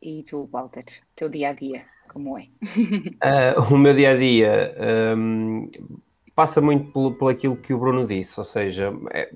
E 0.00 0.22
tu, 0.22 0.48
Walter, 0.50 0.84
teu 1.16 1.28
dia 1.28 1.50
a 1.50 1.52
dia, 1.52 1.84
como 2.08 2.38
é? 2.38 2.48
Uh, 2.62 3.74
o 3.74 3.78
meu 3.78 3.94
dia 3.94 4.10
a 4.10 4.16
dia 4.16 4.74
um, 5.16 5.70
passa 6.34 6.60
muito 6.60 6.90
por, 6.92 7.14
por 7.14 7.30
aquilo 7.30 7.56
que 7.56 7.74
o 7.74 7.78
Bruno 7.78 8.06
disse, 8.06 8.38
ou 8.38 8.44
seja, 8.44 8.92
é, 9.12 9.30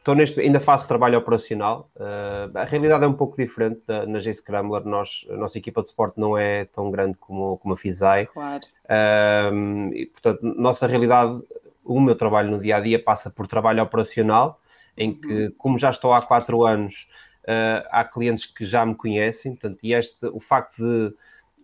estou 0.00 0.14
neste, 0.14 0.40
ainda 0.40 0.58
faço 0.58 0.88
trabalho 0.88 1.18
operacional. 1.18 1.90
Uh, 1.94 2.56
a 2.56 2.64
realidade 2.64 3.04
é 3.04 3.06
um 3.06 3.12
pouco 3.12 3.36
diferente 3.36 3.80
da, 3.86 4.06
na 4.06 4.20
G-Scrambler. 4.20 4.84
Nós, 4.84 5.26
a 5.30 5.36
nossa 5.36 5.58
equipa 5.58 5.82
de 5.82 5.88
suporte 5.88 6.18
não 6.18 6.36
é 6.36 6.64
tão 6.64 6.90
grande 6.90 7.18
como, 7.18 7.58
como 7.58 7.74
a 7.74 7.76
FISAI. 7.76 8.26
Claro. 8.26 8.64
Uh, 8.84 9.94
e, 9.94 10.06
portanto, 10.06 10.40
nossa 10.42 10.86
realidade, 10.86 11.40
o 11.84 12.00
meu 12.00 12.16
trabalho 12.16 12.50
no 12.50 12.58
dia 12.58 12.76
a 12.76 12.80
dia 12.80 13.02
passa 13.02 13.30
por 13.30 13.46
trabalho 13.46 13.82
operacional, 13.82 14.60
em 14.96 15.14
que, 15.14 15.44
uhum. 15.44 15.54
como 15.56 15.78
já 15.78 15.90
estou 15.90 16.12
há 16.12 16.22
quatro 16.22 16.64
anos, 16.64 17.08
uh, 17.44 17.86
há 17.90 18.04
clientes 18.04 18.46
que 18.46 18.64
já 18.64 18.84
me 18.84 18.94
conhecem, 18.94 19.52
portanto, 19.52 19.78
e 19.82 19.92
este, 19.92 20.26
o 20.26 20.40
facto 20.40 20.76
de 20.78 21.14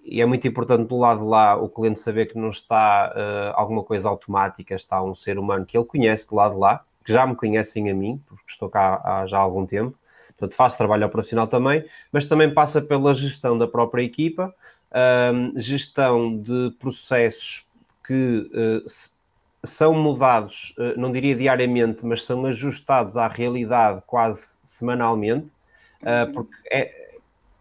e 0.07 0.21
é 0.21 0.27
muito 0.27 0.47
importante 0.47 0.89
do 0.89 0.97
lado 0.97 1.21
de 1.21 1.27
lá 1.27 1.57
o 1.57 1.69
cliente 1.69 2.01
saber 2.01 2.27
que 2.27 2.39
não 2.39 2.51
está 2.51 3.13
uh, 3.13 3.53
alguma 3.61 3.83
coisa 3.83 4.09
automática, 4.09 4.75
está 4.75 5.03
um 5.03 5.15
ser 5.15 5.39
humano 5.39 5.67
que 5.67 5.77
ele 5.77 5.85
conhece 5.85 6.29
do 6.29 6.37
lado 6.37 6.55
de 6.55 6.61
lá, 6.61 6.85
que 7.05 7.13
já 7.13 7.27
me 7.27 7.35
conhecem 7.35 7.91
a 7.91 7.95
mim, 7.95 8.23
porque 8.27 8.45
estou 8.47 8.69
cá 8.69 9.01
há 9.05 9.27
já 9.27 9.39
algum 9.39 9.67
tempo, 9.67 9.97
portanto 10.29 10.55
faço 10.55 10.79
trabalho 10.79 11.07
operacional 11.07 11.49
também, 11.49 11.85
mas 12.13 12.27
também 12.27 12.53
passa 12.53 12.81
pela 12.81 13.13
gestão 13.13 13.59
da 13.59 13.67
própria 13.67 14.03
equipa, 14.03 14.55
uh, 14.93 15.59
gestão 15.59 16.39
de 16.39 16.73
processos 16.79 17.67
que 18.07 18.49
uh, 18.55 18.89
são 19.67 19.93
mudados, 19.93 20.77
não 20.97 21.11
diria 21.11 21.35
diariamente, 21.35 22.07
mas 22.07 22.23
são 22.23 22.47
ajustados 22.47 23.17
à 23.17 23.27
realidade 23.27 24.01
quase 24.07 24.59
semanalmente, 24.63 25.51
uhum. 26.05 26.33
porque 26.33 26.55
é, 26.71 27.06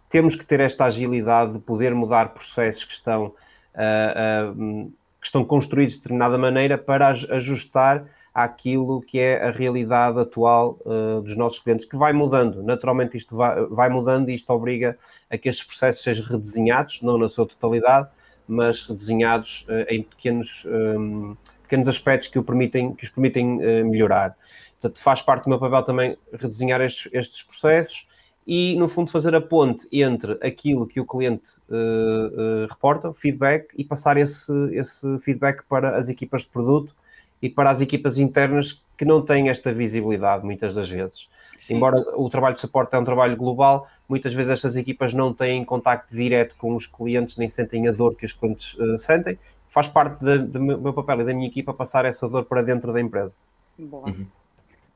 temos 0.09 0.35
que 0.35 0.45
ter 0.45 0.59
esta 0.59 0.85
agilidade 0.85 1.53
de 1.53 1.59
poder 1.59 1.93
mudar 1.93 2.29
processos 2.29 2.83
que 2.83 2.93
estão, 2.93 3.33
uh, 3.75 4.53
uh, 4.53 4.91
que 5.19 5.27
estão 5.27 5.43
construídos 5.43 5.95
de 5.95 6.01
determinada 6.01 6.37
maneira 6.37 6.77
para 6.77 7.09
ajustar 7.09 8.05
àquilo 8.33 9.01
que 9.01 9.19
é 9.19 9.45
a 9.45 9.51
realidade 9.51 10.19
atual 10.19 10.77
uh, 10.85 11.21
dos 11.21 11.35
nossos 11.35 11.59
clientes, 11.59 11.85
que 11.85 11.95
vai 11.95 12.13
mudando. 12.13 12.61
Naturalmente, 12.61 13.17
isto 13.17 13.35
vai, 13.35 13.65
vai, 13.65 13.89
mudando 13.89 14.29
e 14.29 14.35
isto 14.35 14.51
obriga 14.51 14.97
a 15.29 15.37
que 15.37 15.49
estes 15.49 15.65
processos 15.65 16.03
sejam 16.03 16.25
redesenhados, 16.25 17.01
não 17.01 17.17
na 17.17 17.29
sua 17.29 17.45
totalidade, 17.45 18.09
mas 18.47 18.83
redesenhados 18.83 19.65
em 19.89 20.03
pequenos, 20.03 20.65
um, 20.67 21.35
pequenos 21.63 21.87
aspectos 21.87 22.27
que, 22.27 22.37
o 22.37 22.43
permitem, 22.43 22.93
que 22.93 23.05
os 23.05 23.09
permitem 23.09 23.57
melhorar. 23.83 24.37
Portanto, 24.79 25.01
faz 25.01 25.19
parte 25.19 25.45
do 25.45 25.49
meu 25.49 25.57
papel 25.57 25.81
também 25.81 26.17
redesenhar 26.31 26.79
estes, 26.81 27.11
estes 27.11 27.41
processos 27.41 28.05
e, 28.45 28.75
no 28.75 28.87
fundo, 28.87 29.09
fazer 29.09 29.33
a 29.33 29.41
ponte 29.41 29.87
entre 29.91 30.33
aquilo 30.33 30.85
que 30.85 30.99
o 30.99 31.05
cliente 31.05 31.49
uh, 31.69 32.63
uh, 32.63 32.67
reporta, 32.69 33.09
o 33.09 33.13
feedback, 33.13 33.73
e 33.75 33.83
passar 33.83 34.17
esse, 34.17 34.51
esse 34.73 35.19
feedback 35.19 35.63
para 35.67 35.97
as 35.97 36.09
equipas 36.09 36.41
de 36.41 36.49
produto 36.49 36.93
e 37.41 37.49
para 37.49 37.71
as 37.71 37.81
equipas 37.81 38.17
internas 38.17 38.81
que 38.97 39.03
não 39.03 39.21
têm 39.21 39.49
esta 39.49 39.73
visibilidade, 39.73 40.45
muitas 40.45 40.75
das 40.75 40.87
vezes. 40.87 41.27
Sim. 41.59 41.75
Embora 41.75 41.97
o 42.15 42.29
trabalho 42.29 42.55
de 42.55 42.61
suporte 42.61 42.95
é 42.95 42.99
um 42.99 43.03
trabalho 43.03 43.35
global, 43.35 43.87
muitas 44.07 44.33
vezes 44.33 44.51
estas 44.51 44.75
equipas 44.75 45.13
não 45.13 45.33
têm 45.33 45.65
contacto 45.65 46.15
direto 46.15 46.55
com 46.57 46.75
os 46.75 46.85
clientes, 46.85 47.37
nem 47.37 47.49
sentem 47.49 47.87
a 47.87 47.91
dor 47.91 48.15
que 48.15 48.25
os 48.25 48.33
clientes 48.33 48.75
uh, 48.75 48.99
sentem. 48.99 49.39
Faz 49.69 49.87
parte 49.87 50.23
do 50.23 50.61
meu 50.61 50.93
papel 50.93 51.21
e 51.21 51.25
da 51.25 51.33
minha 51.33 51.47
equipa 51.47 51.73
passar 51.73 52.05
essa 52.05 52.29
dor 52.29 52.45
para 52.45 52.61
dentro 52.61 52.93
da 52.93 53.01
empresa. 53.01 53.35
Boa. 53.77 54.07
Uhum. 54.07 54.25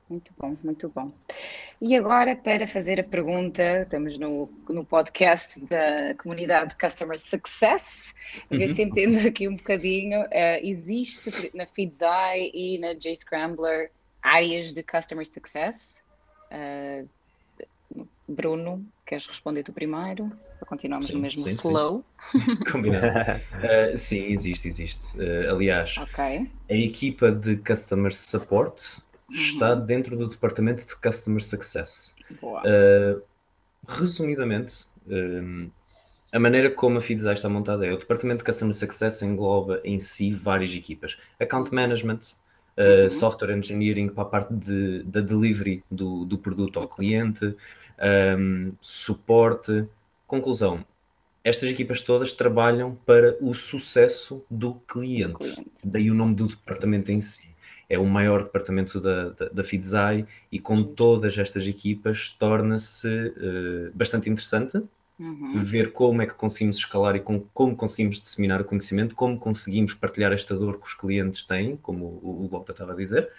Muito 0.10 0.34
bom, 0.40 0.58
muito 0.64 0.90
bom. 0.90 1.12
E 1.80 1.96
agora, 1.96 2.36
para 2.36 2.68
fazer 2.68 3.00
a 3.00 3.04
pergunta, 3.04 3.84
estamos 3.84 4.18
no, 4.18 4.50
no 4.68 4.84
podcast 4.84 5.64
da 5.66 6.16
comunidade 6.16 6.76
Customer 6.76 7.20
Success, 7.20 8.16
ver 8.50 8.68
uhum. 8.68 8.74
se 8.74 8.82
entendo 8.82 9.28
aqui 9.28 9.48
um 9.48 9.56
bocadinho. 9.56 10.22
Uh, 10.24 10.60
existe 10.64 11.52
na 11.54 11.68
Feedzai 11.68 12.50
e 12.56 12.80
na 12.80 12.94
JScrambler 12.94 13.92
áreas 14.24 14.74
de 14.74 14.82
Customer 14.82 15.26
Success? 15.28 16.04
Uh, 16.52 17.08
Bruno, 18.28 18.84
queres 19.06 19.28
responder 19.28 19.62
tu 19.62 19.72
primeiro? 19.72 20.32
Para 20.58 20.68
continuarmos 20.68 21.08
sim, 21.10 21.14
no 21.14 21.20
mesmo 21.20 21.44
sim, 21.44 21.56
flow. 21.56 22.04
Sim. 22.32 22.56
Combinado. 22.72 23.06
uh, 23.06 23.96
sim, 23.96 24.26
existe, 24.26 24.68
existe. 24.68 25.22
Aliás, 25.48 25.96
okay. 25.98 26.52
a 26.68 26.74
equipa 26.74 27.32
de 27.32 27.58
Customer 27.58 28.12
Support 28.12 29.08
está 29.32 29.74
uhum. 29.74 29.86
dentro 29.86 30.18
do 30.18 30.28
departamento 30.28 30.86
de 30.86 30.96
Customer 30.96 31.44
Success. 31.44 32.16
Uh, 32.42 33.22
resumidamente, 33.88 34.86
um, 35.08 35.70
a 36.32 36.40
maneira 36.40 36.70
como 36.70 36.98
a 36.98 37.02
Fidesai 37.02 37.34
está 37.34 37.50
montada 37.50 37.86
é 37.86 37.92
o 37.92 37.98
departamento 37.98 38.40
de 38.40 38.44
Customer 38.46 38.74
Success 38.74 39.22
engloba 39.22 39.82
em 39.84 40.00
si 40.00 40.32
várias 40.32 40.74
equipas. 40.76 41.18
Account 41.40 41.74
Management, 41.74 42.20
uh, 42.78 43.04
uhum. 43.04 43.10
Software 43.10 43.56
Engineering 43.56 44.10
para 44.10 44.24
a 44.24 44.28
parte 44.28 44.54
de, 44.54 45.04
da 45.04 45.22
delivery 45.22 45.84
do, 45.90 46.26
do 46.26 46.38
produto 46.38 46.80
ao 46.80 46.88
cliente, 46.88 47.56
um, 48.38 48.74
suporte. 48.80 49.88
Conclusão, 50.28 50.86
estas 51.44 51.70
equipas 51.70 52.02
todas 52.02 52.34
trabalham 52.34 52.96
para 53.06 53.36
o 53.42 53.54
sucesso 53.54 54.46
do 54.50 54.76
cliente. 54.88 55.34
cliente. 55.34 55.88
Daí 55.88 56.12
o 56.12 56.14
nome 56.14 56.36
do 56.36 56.48
departamento 56.48 57.12
em 57.12 57.22
si 57.22 57.49
é 57.90 57.98
o 57.98 58.06
maior 58.06 58.44
departamento 58.44 59.02
da, 59.02 59.30
da, 59.30 59.50
da 59.50 59.64
FIDESAI 59.64 60.26
e 60.52 60.60
com 60.60 60.84
todas 60.84 61.38
estas 61.38 61.66
equipas 61.66 62.30
torna-se 62.30 63.08
uh, 63.08 63.92
bastante 63.96 64.30
interessante 64.30 64.78
uhum. 65.20 65.58
ver 65.58 65.92
como 65.92 66.22
é 66.22 66.28
que 66.28 66.36
conseguimos 66.36 66.78
escalar 66.78 67.16
e 67.16 67.20
com, 67.20 67.42
como 67.54 67.76
conseguimos 67.76 68.22
disseminar 68.22 68.62
o 68.62 68.66
conhecimento, 68.66 69.16
como 69.16 69.38
conseguimos 69.40 69.94
partilhar 69.94 70.32
esta 70.32 70.56
dor 70.56 70.80
que 70.80 70.86
os 70.86 70.94
clientes 70.94 71.44
têm, 71.44 71.76
como 71.78 72.06
o, 72.06 72.46
o 72.46 72.48
Walter 72.48 72.74
estava 72.74 72.94
a 72.94 72.96
dizer, 72.96 73.30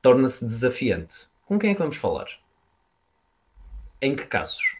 torna-se 0.00 0.44
desafiante. 0.44 1.28
Com 1.44 1.58
quem 1.58 1.70
é 1.70 1.74
que 1.74 1.80
vamos 1.80 1.96
falar? 1.96 2.26
Em 4.00 4.16
que 4.16 4.26
casos? 4.26 4.76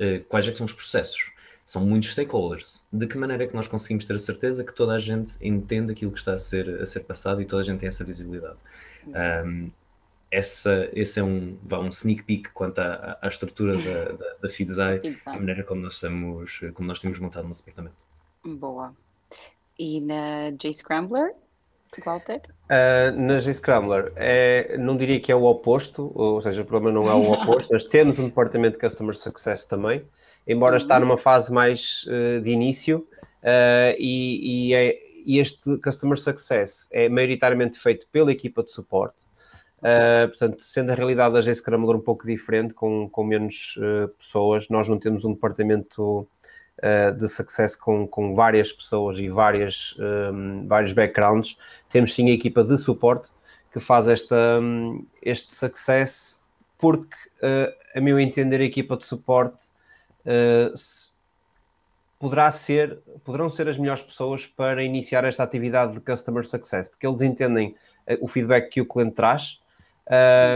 Uh, 0.00 0.24
quais 0.24 0.48
é 0.48 0.50
que 0.50 0.56
são 0.56 0.64
os 0.66 0.72
processos? 0.72 1.33
São 1.64 1.84
muitos 1.84 2.10
stakeholders. 2.10 2.84
De 2.92 3.06
que 3.06 3.16
maneira 3.16 3.44
é 3.44 3.46
que 3.46 3.54
nós 3.54 3.66
conseguimos 3.66 4.04
ter 4.04 4.14
a 4.14 4.18
certeza 4.18 4.64
que 4.64 4.74
toda 4.74 4.92
a 4.92 4.98
gente 4.98 5.36
entende 5.46 5.92
aquilo 5.92 6.12
que 6.12 6.18
está 6.18 6.34
a 6.34 6.38
ser, 6.38 6.68
a 6.80 6.86
ser 6.86 7.00
passado 7.00 7.40
e 7.40 7.44
toda 7.44 7.62
a 7.62 7.64
gente 7.64 7.80
tem 7.80 7.88
essa 7.88 8.04
visibilidade? 8.04 8.56
Um, 9.06 9.70
essa, 10.30 10.88
esse 10.92 11.20
é 11.20 11.22
um, 11.22 11.56
vá, 11.62 11.78
um 11.78 11.88
sneak 11.88 12.24
peek 12.24 12.50
quanto 12.50 12.80
à, 12.80 13.18
à 13.22 13.28
estrutura 13.28 13.76
da, 13.76 14.12
da, 14.12 14.34
da 14.42 14.48
Feedzai, 14.48 15.00
a 15.26 15.32
maneira 15.32 15.62
como 15.62 15.80
nós, 15.80 15.94
estamos, 15.94 16.60
como 16.74 16.88
nós 16.88 16.98
temos 16.98 17.18
montado 17.18 17.44
o 17.44 17.48
nosso 17.48 17.64
departamento. 17.64 18.04
Boa. 18.44 18.94
E 19.78 20.00
na 20.00 20.50
J-Scrambler, 20.50 21.32
Walter? 22.02 22.40
Uh, 22.64 23.18
na 23.20 23.38
G-Scrambler, 23.38 24.12
é, 24.16 24.76
não 24.78 24.96
diria 24.96 25.20
que 25.20 25.30
é 25.30 25.34
o 25.34 25.44
oposto, 25.44 26.10
ou 26.14 26.40
seja, 26.40 26.62
o 26.62 26.64
problema 26.64 26.98
não 26.98 27.10
é 27.10 27.14
o 27.14 27.32
oposto, 27.32 27.72
nós 27.72 27.84
temos 27.84 28.18
um 28.18 28.26
departamento 28.26 28.78
de 28.78 28.86
Customer 28.86 29.14
Success 29.14 29.66
também, 29.66 30.02
embora 30.46 30.74
uhum. 30.74 30.78
está 30.78 30.98
numa 30.98 31.18
fase 31.18 31.52
mais 31.52 32.04
uh, 32.06 32.40
de 32.40 32.50
início, 32.50 33.06
uh, 33.42 33.94
e, 33.98 34.68
e, 34.70 34.74
é, 34.74 34.98
e, 35.24 35.38
este 35.38 35.78
Customer 35.78 36.18
Success 36.18 36.88
é 36.92 37.08
maioritariamente 37.08 37.78
feito 37.78 38.06
pela 38.10 38.32
equipa 38.32 38.62
de 38.62 38.72
suporte, 38.72 39.22
portanto, 40.28 40.62
sendo 40.62 40.92
a 40.92 40.94
realidade 40.94 41.34
da 41.34 41.42
G 41.42 41.54
Scrambler 41.54 41.96
um 41.96 42.00
pouco 42.00 42.26
diferente, 42.26 42.72
com, 42.72 43.06
com 43.10 43.22
menos 43.22 43.78
pessoas, 44.18 44.70
nós 44.70 44.88
não 44.88 44.98
temos 44.98 45.26
um 45.26 45.34
departamento 45.34 46.26
de 47.16 47.28
success 47.28 47.76
com, 47.76 48.06
com 48.06 48.34
várias 48.34 48.72
pessoas 48.72 49.18
e 49.18 49.28
várias, 49.28 49.96
um, 50.32 50.66
vários 50.66 50.92
backgrounds, 50.92 51.56
temos 51.88 52.12
sim 52.12 52.28
a 52.28 52.32
equipa 52.32 52.64
de 52.64 52.76
suporte 52.76 53.28
que 53.72 53.80
faz 53.80 54.06
esta, 54.06 54.58
um, 54.60 55.06
este 55.22 55.54
success 55.54 56.44
porque, 56.78 57.16
a 57.94 58.00
meu 58.00 58.20
entender, 58.20 58.60
a 58.60 58.64
equipa 58.64 58.96
de 58.96 59.06
suporte 59.06 59.56
uh, 60.26 60.74
poderá 62.18 62.50
ser, 62.52 62.98
poderão 63.24 63.48
ser 63.48 63.68
as 63.68 63.78
melhores 63.78 64.02
pessoas 64.02 64.46
para 64.46 64.82
iniciar 64.82 65.24
esta 65.24 65.42
atividade 65.42 65.94
de 65.94 66.00
Customer 66.00 66.46
Success, 66.46 66.88
porque 66.88 67.06
eles 67.06 67.22
entendem 67.22 67.74
uh, 68.06 68.16
o 68.20 68.28
feedback 68.28 68.68
que 68.68 68.80
o 68.80 68.86
cliente 68.86 69.14
traz 69.14 69.62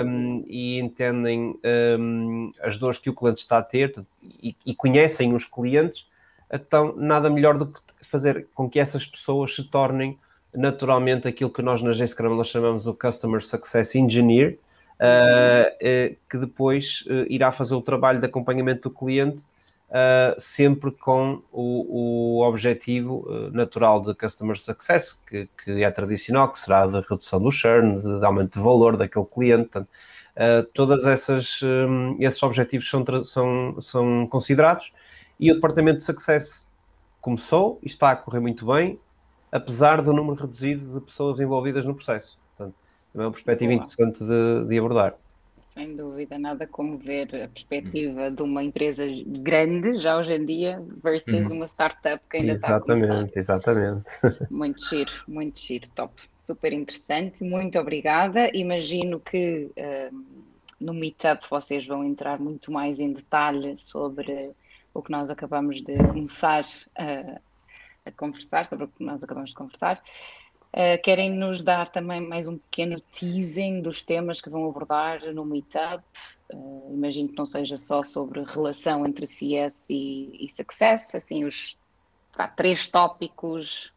um, 0.05 0.45
e 0.47 0.79
entendem 0.79 1.59
um, 1.99 2.53
as 2.63 2.77
dores 2.77 2.99
que 2.99 3.09
o 3.09 3.15
cliente 3.15 3.41
está 3.41 3.59
a 3.59 3.63
ter 3.63 3.95
e, 4.23 4.55
e, 4.65 4.75
conhecem 4.75 5.35
os 5.35 5.45
clientes, 5.45 6.07
então 6.53 6.95
nada 6.97 7.31
melhor 7.31 7.57
do 7.57 7.67
que 7.67 7.81
fazer 8.03 8.47
com 8.55 8.69
que 8.69 8.79
essas 8.79 9.07
pessoas 9.07 9.55
se 9.55 9.65
tornem 9.65 10.19
naturalmente 10.55 11.29
aquilo 11.29 11.51
que 11.51 11.63
nós 11.63 11.83
na 11.83 11.93
G-Scrum 11.93 12.43
chamamos 12.45 12.87
o 12.87 12.95
Customer 12.95 13.43
Success 13.43 13.95
Engineer, 13.95 14.59
uh, 15.01 16.17
que 16.29 16.39
depois 16.39 17.05
uh, 17.07 17.27
irá 17.29 17.53
fazer 17.53 17.75
o 17.75 17.83
trabalho 17.83 18.21
de 18.21 18.27
acompanhamento 18.27 18.89
do 18.89 18.95
cliente 18.95 19.43
uh, 19.89 20.35
sempre 20.39 20.91
com 20.91 21.43
o, 21.53 22.39
o 22.39 22.49
objetivo 22.49 23.27
natural 23.53 24.01
de 24.01 24.15
Customer 24.15 24.59
Success, 24.59 25.13
que, 25.13 25.49
que, 25.65 25.83
é 25.83 25.91
tradicional, 25.91 26.53
que 26.53 26.59
será 26.59 26.87
de 26.87 27.01
redução 27.01 27.41
do 27.41 27.51
churn, 27.51 28.01
de, 28.01 28.21
de 28.21 28.25
aumento 28.25 28.55
de 28.55 28.65
valor 28.65 28.97
daquele 28.97 29.27
cliente. 29.27 29.69
Portanto, 29.71 29.89
todas 30.73 31.05
essas 31.05 31.61
um, 31.63 32.17
esses 32.21 32.41
objetivos 32.45 32.89
são, 32.89 33.05
são, 33.25 33.81
são 33.81 34.27
considerados 34.29 34.93
e 35.39 35.51
o 35.51 35.55
departamento 35.55 35.99
de 35.99 36.05
Success 36.05 36.71
começou 37.21 37.79
e 37.83 37.87
está 37.87 38.11
a 38.11 38.17
correr 38.17 38.41
muito 38.41 38.67
bem, 38.67 38.99
apesar 39.53 40.03
do 40.03 40.13
número 40.13 40.41
reduzido 40.41 40.99
de 40.99 41.05
pessoas 41.05 41.39
envolvidas 41.41 41.87
no 41.87 41.95
processo. 41.95 42.39
Portanto, 42.57 42.77
é 43.15 43.19
uma 43.19 43.31
perspectiva 43.31 43.73
Olá. 43.73 43.77
interessante 43.77 44.19
de, 44.25 44.65
de, 44.67 44.79
abordar. 44.79 45.15
Sem 45.69 45.95
dúvida, 45.95 46.39
nada 46.39 46.67
como 46.67 46.97
ver 46.97 47.27
a 47.27 47.47
perspectiva 47.47 48.31
de 48.31 48.43
uma 48.43 48.65
empresa 48.65 49.05
grande, 49.27 49.99
já 49.99 50.17
hoje 50.17 50.33
em 50.33 50.45
dia, 50.47 50.83
versus 51.03 51.51
uhum. 51.51 51.59
uma 51.59 51.67
startup 51.67 52.25
que 52.29 52.39
ainda 52.39 52.55
está 52.55 52.77
a 52.77 52.81
começar. 52.81 53.05
Exatamente, 53.05 53.39
exatamente. 53.39 54.05
Muito 54.51 54.83
giro, 54.89 55.13
muito 55.29 55.59
giro, 55.59 55.89
top. 55.95 56.15
Super 56.39 56.73
interessante, 56.73 57.45
muito 57.45 57.79
obrigada. 57.79 58.51
Imagino 58.57 59.21
que 59.21 59.71
uh, 59.77 60.25
no 60.81 60.95
Meetup 60.95 61.45
vocês 61.51 61.87
vão 61.87 62.03
entrar 62.03 62.41
muito 62.41 62.73
mais 62.73 62.99
em 62.99 63.13
detalhe 63.13 63.77
sobre 63.77 64.53
o 64.95 65.03
que 65.03 65.11
nós 65.11 65.31
acabamos 65.31 65.83
de 65.83 65.99
começar 65.99 66.65
a, 66.97 67.41
a 68.07 68.13
conversar, 68.17 68.65
sobre 68.65 68.87
o 68.87 68.89
que 68.89 69.05
nós 69.05 69.23
acabamos 69.23 69.51
de 69.51 69.57
conversar. 69.57 70.03
Uh, 70.73 71.01
querem 71.03 71.31
nos 71.31 71.63
dar 71.63 71.89
também 71.89 72.21
mais 72.21 72.47
um 72.47 72.59
pequeno 72.59 73.01
teasing 73.01 73.81
dos 73.81 74.05
temas 74.05 74.41
que 74.41 74.51
vão 74.51 74.69
abordar 74.69 75.33
no 75.33 75.45
Meetup? 75.45 76.05
Uh, 76.53 76.93
imagino 76.93 77.31
que 77.31 77.37
não 77.37 77.47
seja 77.47 77.79
só 77.79 78.03
sobre 78.03 78.43
relação 78.45 79.07
entre 79.07 79.27
CS 79.27 79.89
e, 79.91 80.31
e 80.45 80.49
Success, 80.49 81.15
assim, 81.15 81.45
os 81.45 81.79
tá, 82.33 82.47
três 82.47 82.87
tópicos. 82.87 83.95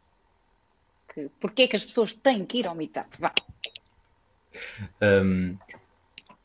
Que, 1.12 1.28
porquê 1.38 1.68
que 1.68 1.76
as 1.76 1.84
pessoas 1.84 2.14
têm 2.14 2.44
que 2.44 2.58
ir 2.58 2.66
ao 2.66 2.74
Meetup? 2.74 3.08
Vá. 3.18 3.32
Um, 5.00 5.58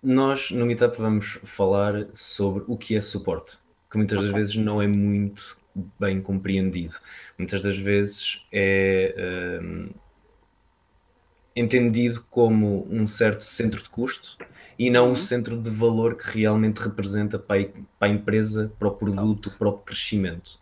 nós 0.04 0.52
no 0.52 0.66
Meetup 0.66 0.98
vamos 0.98 1.40
falar 1.44 2.08
sobre 2.14 2.64
o 2.68 2.78
que 2.78 2.96
é 2.96 3.02
suporte, 3.02 3.58
que 3.90 3.98
muitas 3.98 4.22
das 4.22 4.32
vezes 4.32 4.56
não 4.56 4.82
é 4.82 4.88
muito 4.88 5.58
bem 6.00 6.22
compreendido. 6.22 6.96
Muitas 7.38 7.62
das 7.64 7.78
vezes 7.78 8.46
é. 8.52 9.60
Um, 9.62 9.90
entendido 11.60 12.24
como 12.30 12.88
um 12.90 13.08
certo 13.08 13.44
centro 13.44 13.82
de 13.82 13.90
custo 13.90 14.38
e 14.78 14.92
não 14.92 15.06
uhum. 15.06 15.12
um 15.14 15.16
centro 15.16 15.58
de 15.58 15.72
valor 15.72 16.16
que 16.16 16.40
realmente 16.40 16.78
representa 16.78 17.40
para 17.40 17.68
a, 18.00 18.08
empresa, 18.08 18.72
para 18.78 18.88
o 18.88 18.92
produto, 18.92 19.52
para 19.58 19.68
o 19.68 19.74
crescimento. 19.74 20.60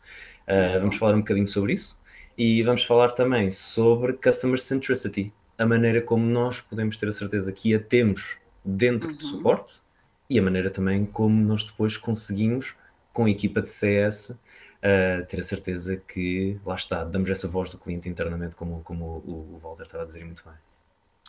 Uh, 0.48 0.80
vamos 0.80 0.96
falar 0.96 1.16
um 1.16 1.20
bocadinho 1.20 1.48
sobre 1.48 1.74
isso 1.74 2.00
e 2.38 2.64
vamos 2.64 2.86
falar 2.86 3.12
também 3.12 3.52
sobre 3.52 4.14
Customer 4.14 4.60
Centricity, 4.60 5.34
a 5.58 5.66
maneira 5.66 6.02
como 6.02 6.26
nós 6.26 6.62
podemos 6.62 6.98
ter 6.98 7.10
a 7.10 7.12
certeza 7.12 7.52
que 7.52 7.76
a 7.76 7.80
temos 7.80 8.38
dentro 8.64 9.10
uhum. 9.10 9.18
de 9.18 9.24
suporte 9.26 9.82
e 10.30 10.40
a 10.40 10.42
maneira 10.42 10.70
também 10.70 11.06
como 11.06 11.36
nós 11.44 11.66
depois 11.66 11.98
conseguimos, 11.98 12.74
com 13.12 13.26
a 13.26 13.30
equipa 13.30 13.62
de 13.62 13.70
CS, 13.70 14.30
uh, 14.30 14.38
ah, 14.82 15.26
ter 15.28 15.40
a 15.40 15.44
certeza 15.44 15.98
que, 15.98 16.58
lá 16.66 16.76
está, 16.76 17.04
damos 17.04 17.30
essa 17.30 17.48
voz 17.48 17.70
do 17.70 17.78
cliente 17.78 18.08
internamente, 18.08 18.56
como, 18.56 18.82
como 18.84 19.22
o, 19.26 19.56
o 19.56 19.60
Walter 19.62 19.84
estava 19.84 20.04
a 20.04 20.08
dizer 20.08 20.24
muito 20.26 20.44
bem. 20.44 20.54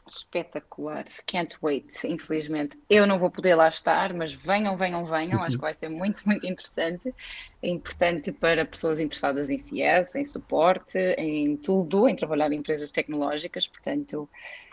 Espetacular, 0.09 1.05
can't 1.27 1.57
wait. 1.61 1.93
Infelizmente, 2.05 2.79
eu 2.89 3.07
não 3.07 3.19
vou 3.19 3.29
poder 3.29 3.57
lá 3.57 3.69
estar, 3.69 4.15
mas 4.15 4.33
venham, 4.33 4.77
venham, 4.77 5.05
venham. 5.05 5.43
Acho 5.43 5.57
que 5.57 5.63
vai 5.63 5.75
ser 5.75 5.89
muito, 5.89 6.23
muito 6.25 6.47
interessante. 6.47 7.13
É 7.61 7.69
importante 7.69 8.31
para 8.31 8.65
pessoas 8.65 9.01
interessadas 9.01 9.51
em 9.51 9.59
CS, 9.59 10.15
em 10.15 10.25
suporte, 10.25 10.97
em 11.19 11.57
tudo, 11.57 12.09
em 12.09 12.15
trabalhar 12.15 12.53
em 12.53 12.59
empresas 12.59 12.93
tecnológicas. 12.93 13.67
Portanto, 13.67 14.29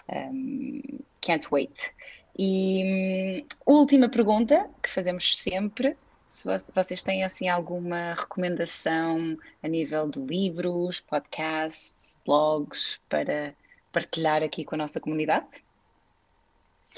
um, 0.08 0.82
can't 1.20 1.48
wait. 1.52 1.94
E 2.38 3.44
um, 3.66 3.74
última 3.74 4.10
pergunta 4.10 4.70
que 4.84 4.90
fazemos 4.90 5.36
sempre: 5.38 5.98
se 6.28 6.48
vocês 6.76 7.02
têm 7.02 7.24
assim 7.24 7.48
alguma 7.48 8.14
recomendação 8.14 9.38
a 9.64 9.68
nível 9.68 10.08
de 10.08 10.20
livros, 10.20 11.00
podcasts, 11.00 12.22
blogs 12.24 13.00
para 13.10 13.56
partilhar 13.94 14.44
aqui 14.44 14.66
com 14.66 14.76
a 14.76 14.80
nossa 14.80 15.00
comunidade? 15.00 15.46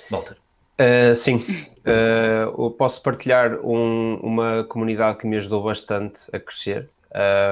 Walter. 0.09 0.37
Uh, 0.79 1.15
sim, 1.15 1.45
uh, 1.85 2.71
posso 2.71 3.01
partilhar 3.01 3.59
um, 3.65 4.15
uma 4.15 4.65
comunidade 4.65 5.19
que 5.19 5.27
me 5.27 5.37
ajudou 5.37 5.63
bastante 5.63 6.19
a 6.33 6.39
crescer. 6.39 6.89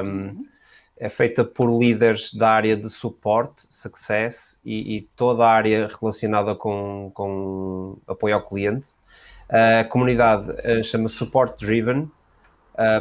Um, 0.03 0.09
uhum. 0.09 0.45
É 0.97 1.09
feita 1.09 1.43
por 1.43 1.67
líderes 1.79 2.33
da 2.33 2.49
área 2.49 2.77
de 2.77 2.89
suporte, 2.89 3.63
success 3.69 4.59
e, 4.63 4.97
e 4.97 5.01
toda 5.15 5.45
a 5.45 5.49
área 5.49 5.89
relacionada 5.99 6.55
com, 6.55 7.11
com 7.13 7.97
apoio 8.07 8.35
ao 8.35 8.41
cliente. 8.41 8.85
Uh, 9.49 9.81
a 9.81 9.83
comunidade 9.83 10.51
uh, 10.51 10.83
chama 10.83 11.09
Support 11.09 11.57
Driven. 11.59 12.09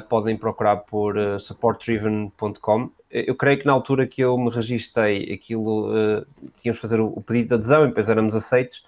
podem 0.09 0.37
procurar 0.37 0.77
por 0.77 1.17
supportdriven.com 1.41 2.91
eu 3.13 3.35
creio 3.35 3.59
que 3.59 3.67
na 3.67 3.73
altura 3.73 4.07
que 4.07 4.23
eu 4.23 4.37
me 4.39 4.51
registrei, 4.51 5.33
aquilo, 5.33 5.91
uh, 5.91 6.27
tínhamos 6.61 6.81
fazer 6.81 6.99
o, 6.99 7.09
o, 7.09 7.21
pedido 7.23 7.49
de 7.49 7.55
adesão 7.55 7.85
e 7.85 7.89
depois 7.89 8.09
éramos 8.09 8.35
aceitos, 8.35 8.79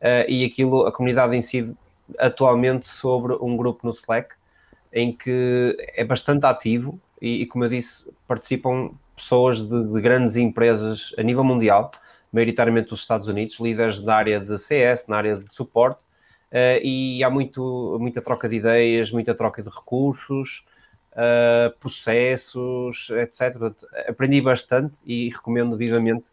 uh, 0.00 0.28
e 0.28 0.44
aquilo, 0.44 0.86
a 0.86 0.92
comunidade 0.92 1.40
si, 1.42 1.74
atualmente 2.18 2.88
sobre 2.88 3.34
um 3.34 3.56
grupo 3.56 3.86
no 3.86 3.90
Slack, 3.90 4.34
em 4.90 5.12
que 5.12 5.76
é 5.94 6.02
bastante 6.02 6.46
ativo 6.46 6.98
e, 7.20 7.42
e 7.42 7.46
como 7.46 7.64
eu 7.64 7.68
disse, 7.68 8.10
participam 8.26 8.92
pessoas 9.14 9.62
de, 9.62 9.84
de, 9.92 10.00
grandes 10.00 10.36
empresas 10.36 11.12
a 11.18 11.22
nível 11.22 11.44
mundial, 11.44 11.90
maioritariamente 12.32 12.88
dos 12.88 13.00
Estados 13.00 13.28
Unidos, 13.28 13.60
líderes 13.60 14.00
da 14.00 14.16
área 14.16 14.40
de 14.40 14.58
CS, 14.58 15.08
na 15.08 15.18
área 15.18 15.36
de 15.36 15.52
suporte, 15.52 16.02
uh, 16.52 16.80
e 16.82 17.22
há 17.22 17.28
muito, 17.28 17.98
muita 18.00 18.22
troca 18.22 18.48
de 18.48 18.56
ideias, 18.56 19.12
muita 19.12 19.34
troca 19.34 19.62
de 19.62 19.68
recursos, 19.68 20.64
uh, 21.14 21.76
processos, 21.78 23.08
etc. 23.10 23.52
Portanto, 23.52 23.86
aprendi 24.08 24.40
bastante 24.40 24.94
e 25.04 25.30
recomendo 25.30 25.76
vivamente 25.76 26.26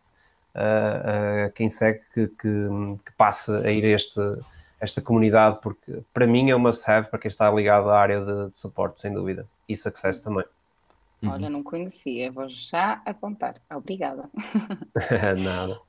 uh, 0.55 1.47
a 1.47 1.49
quem 1.51 1.69
segue 1.69 2.01
que, 2.13 2.27
que, 2.27 2.67
que, 3.05 3.11
passe 3.17 3.51
a 3.51 3.71
ir 3.71 3.85
a 3.85 3.89
este, 3.89 4.19
esta 4.79 5.01
comunidade, 5.01 5.59
porque 5.61 6.01
para 6.13 6.27
mim 6.27 6.49
é 6.49 6.55
um 6.55 6.59
must-have 6.59 7.09
para 7.09 7.19
quem 7.19 7.29
está 7.29 7.49
ligado 7.51 7.89
à 7.89 7.99
área 7.99 8.19
de, 8.19 8.51
de 8.51 8.59
suporte, 8.59 9.01
sem 9.01 9.13
dúvida, 9.13 9.47
e 9.67 9.77
success 9.77 10.19
também. 10.19 10.45
Olha, 11.23 11.51
não 11.51 11.61
conhecia, 11.61 12.31
vou 12.31 12.49
já 12.49 12.99
apontar. 13.05 13.55
Obrigada. 13.69 14.27
Nada. 15.39 15.79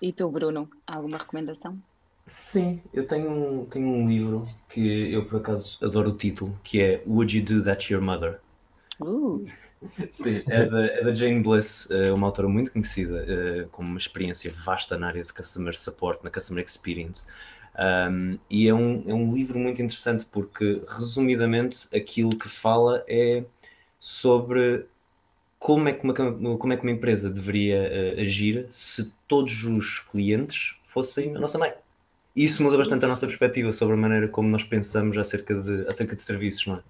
E 0.00 0.12
tu, 0.12 0.30
Bruno, 0.30 0.70
alguma 0.86 1.18
recomendação? 1.18 1.78
Sim, 2.28 2.82
eu 2.92 3.06
tenho 3.06 3.30
um, 3.30 3.64
tenho 3.64 3.88
um 3.88 4.06
livro 4.06 4.46
que 4.68 5.12
eu 5.12 5.24
por 5.24 5.40
acaso 5.40 5.84
adoro 5.84 6.10
o 6.10 6.16
título, 6.16 6.58
que 6.62 6.80
é 6.80 7.02
Would 7.06 7.38
You 7.38 7.44
Do 7.44 7.64
That 7.64 7.88
to 7.88 7.94
Your 7.94 8.02
Mother? 8.02 8.38
Uh. 9.00 9.46
Sim, 10.10 10.42
é 10.48 10.66
da, 10.66 10.86
é 10.86 11.04
da 11.04 11.14
Jane 11.14 11.42
Bliss, 11.42 11.88
é 11.90 12.12
uma 12.12 12.26
autora 12.26 12.48
muito 12.48 12.72
conhecida, 12.72 13.24
é, 13.26 13.64
com 13.70 13.82
uma 13.82 13.96
experiência 13.96 14.52
vasta 14.64 14.98
na 14.98 15.06
área 15.06 15.22
de 15.22 15.32
Customer 15.32 15.74
Support, 15.76 16.22
na 16.22 16.30
Customer 16.30 16.64
Experience. 16.64 17.24
Um, 17.78 18.38
e 18.50 18.68
é 18.68 18.74
um, 18.74 19.04
é 19.06 19.14
um 19.14 19.32
livro 19.32 19.58
muito 19.58 19.80
interessante 19.80 20.26
porque, 20.26 20.82
resumidamente, 20.88 21.88
aquilo 21.96 22.36
que 22.36 22.48
fala 22.48 23.04
é 23.06 23.44
sobre 24.00 24.86
como 25.58 25.88
é 25.88 25.92
que 25.92 26.04
uma, 26.04 26.14
como 26.58 26.72
é 26.72 26.76
que 26.76 26.82
uma 26.82 26.90
empresa 26.92 27.30
deveria 27.30 28.16
uh, 28.16 28.20
agir 28.20 28.66
se 28.68 29.12
todos 29.26 29.62
os 29.62 30.00
clientes 30.00 30.76
fossem 30.88 31.36
a 31.36 31.38
nossa 31.38 31.56
mãe. 31.56 31.72
E 32.38 32.44
isso 32.44 32.62
muda 32.62 32.78
bastante 32.78 33.04
a 33.04 33.08
nossa 33.08 33.26
perspectiva 33.26 33.72
sobre 33.72 33.94
a 33.94 33.96
maneira 33.96 34.28
como 34.28 34.48
nós 34.48 34.62
pensamos 34.62 35.18
acerca 35.18 35.60
de, 35.60 35.84
acerca 35.88 36.14
de 36.14 36.22
serviços, 36.22 36.68
não 36.68 36.76
é? 36.76 36.82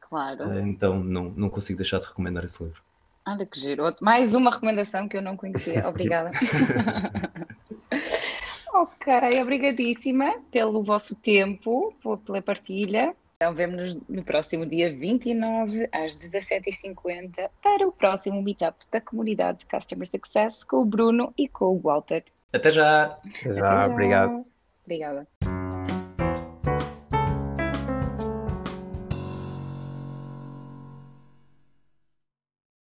Claro. 0.00 0.50
Eh, 0.50 0.62
então 0.62 0.98
não, 0.98 1.24
não 1.24 1.50
consigo 1.50 1.76
deixar 1.76 1.98
de 1.98 2.06
recomendar 2.06 2.42
esse 2.42 2.64
livro. 2.64 2.80
Olha 3.26 3.44
que 3.44 3.60
giro. 3.60 3.94
Mais 4.00 4.34
uma 4.34 4.50
recomendação 4.50 5.06
que 5.06 5.18
eu 5.18 5.20
não 5.20 5.36
conhecia. 5.36 5.84
Obrigada. 5.86 6.30
ok, 8.72 9.42
obrigadíssima 9.42 10.36
pelo 10.50 10.82
vosso 10.82 11.14
tempo, 11.16 11.94
pela 12.24 12.40
partilha. 12.40 13.14
Então 13.36 13.52
vemos-nos 13.52 13.94
no 14.08 14.24
próximo 14.24 14.64
dia 14.64 14.90
29 14.90 15.86
às 15.92 16.16
17h50 16.16 17.50
para 17.62 17.86
o 17.86 17.92
próximo 17.92 18.42
meetup 18.42 18.86
da 18.90 19.02
comunidade 19.02 19.58
de 19.58 19.66
Customer 19.66 20.08
Success 20.08 20.64
com 20.64 20.78
o 20.78 20.86
Bruno 20.86 21.30
e 21.36 21.46
com 21.46 21.66
o 21.66 21.78
Walter. 21.78 22.24
Até 22.54 22.70
já! 22.70 23.18
Até 23.42 23.54
já, 23.54 23.68
Até 23.68 23.84
já. 23.84 23.92
obrigado. 23.92 24.46
Obrigada. 24.88 25.28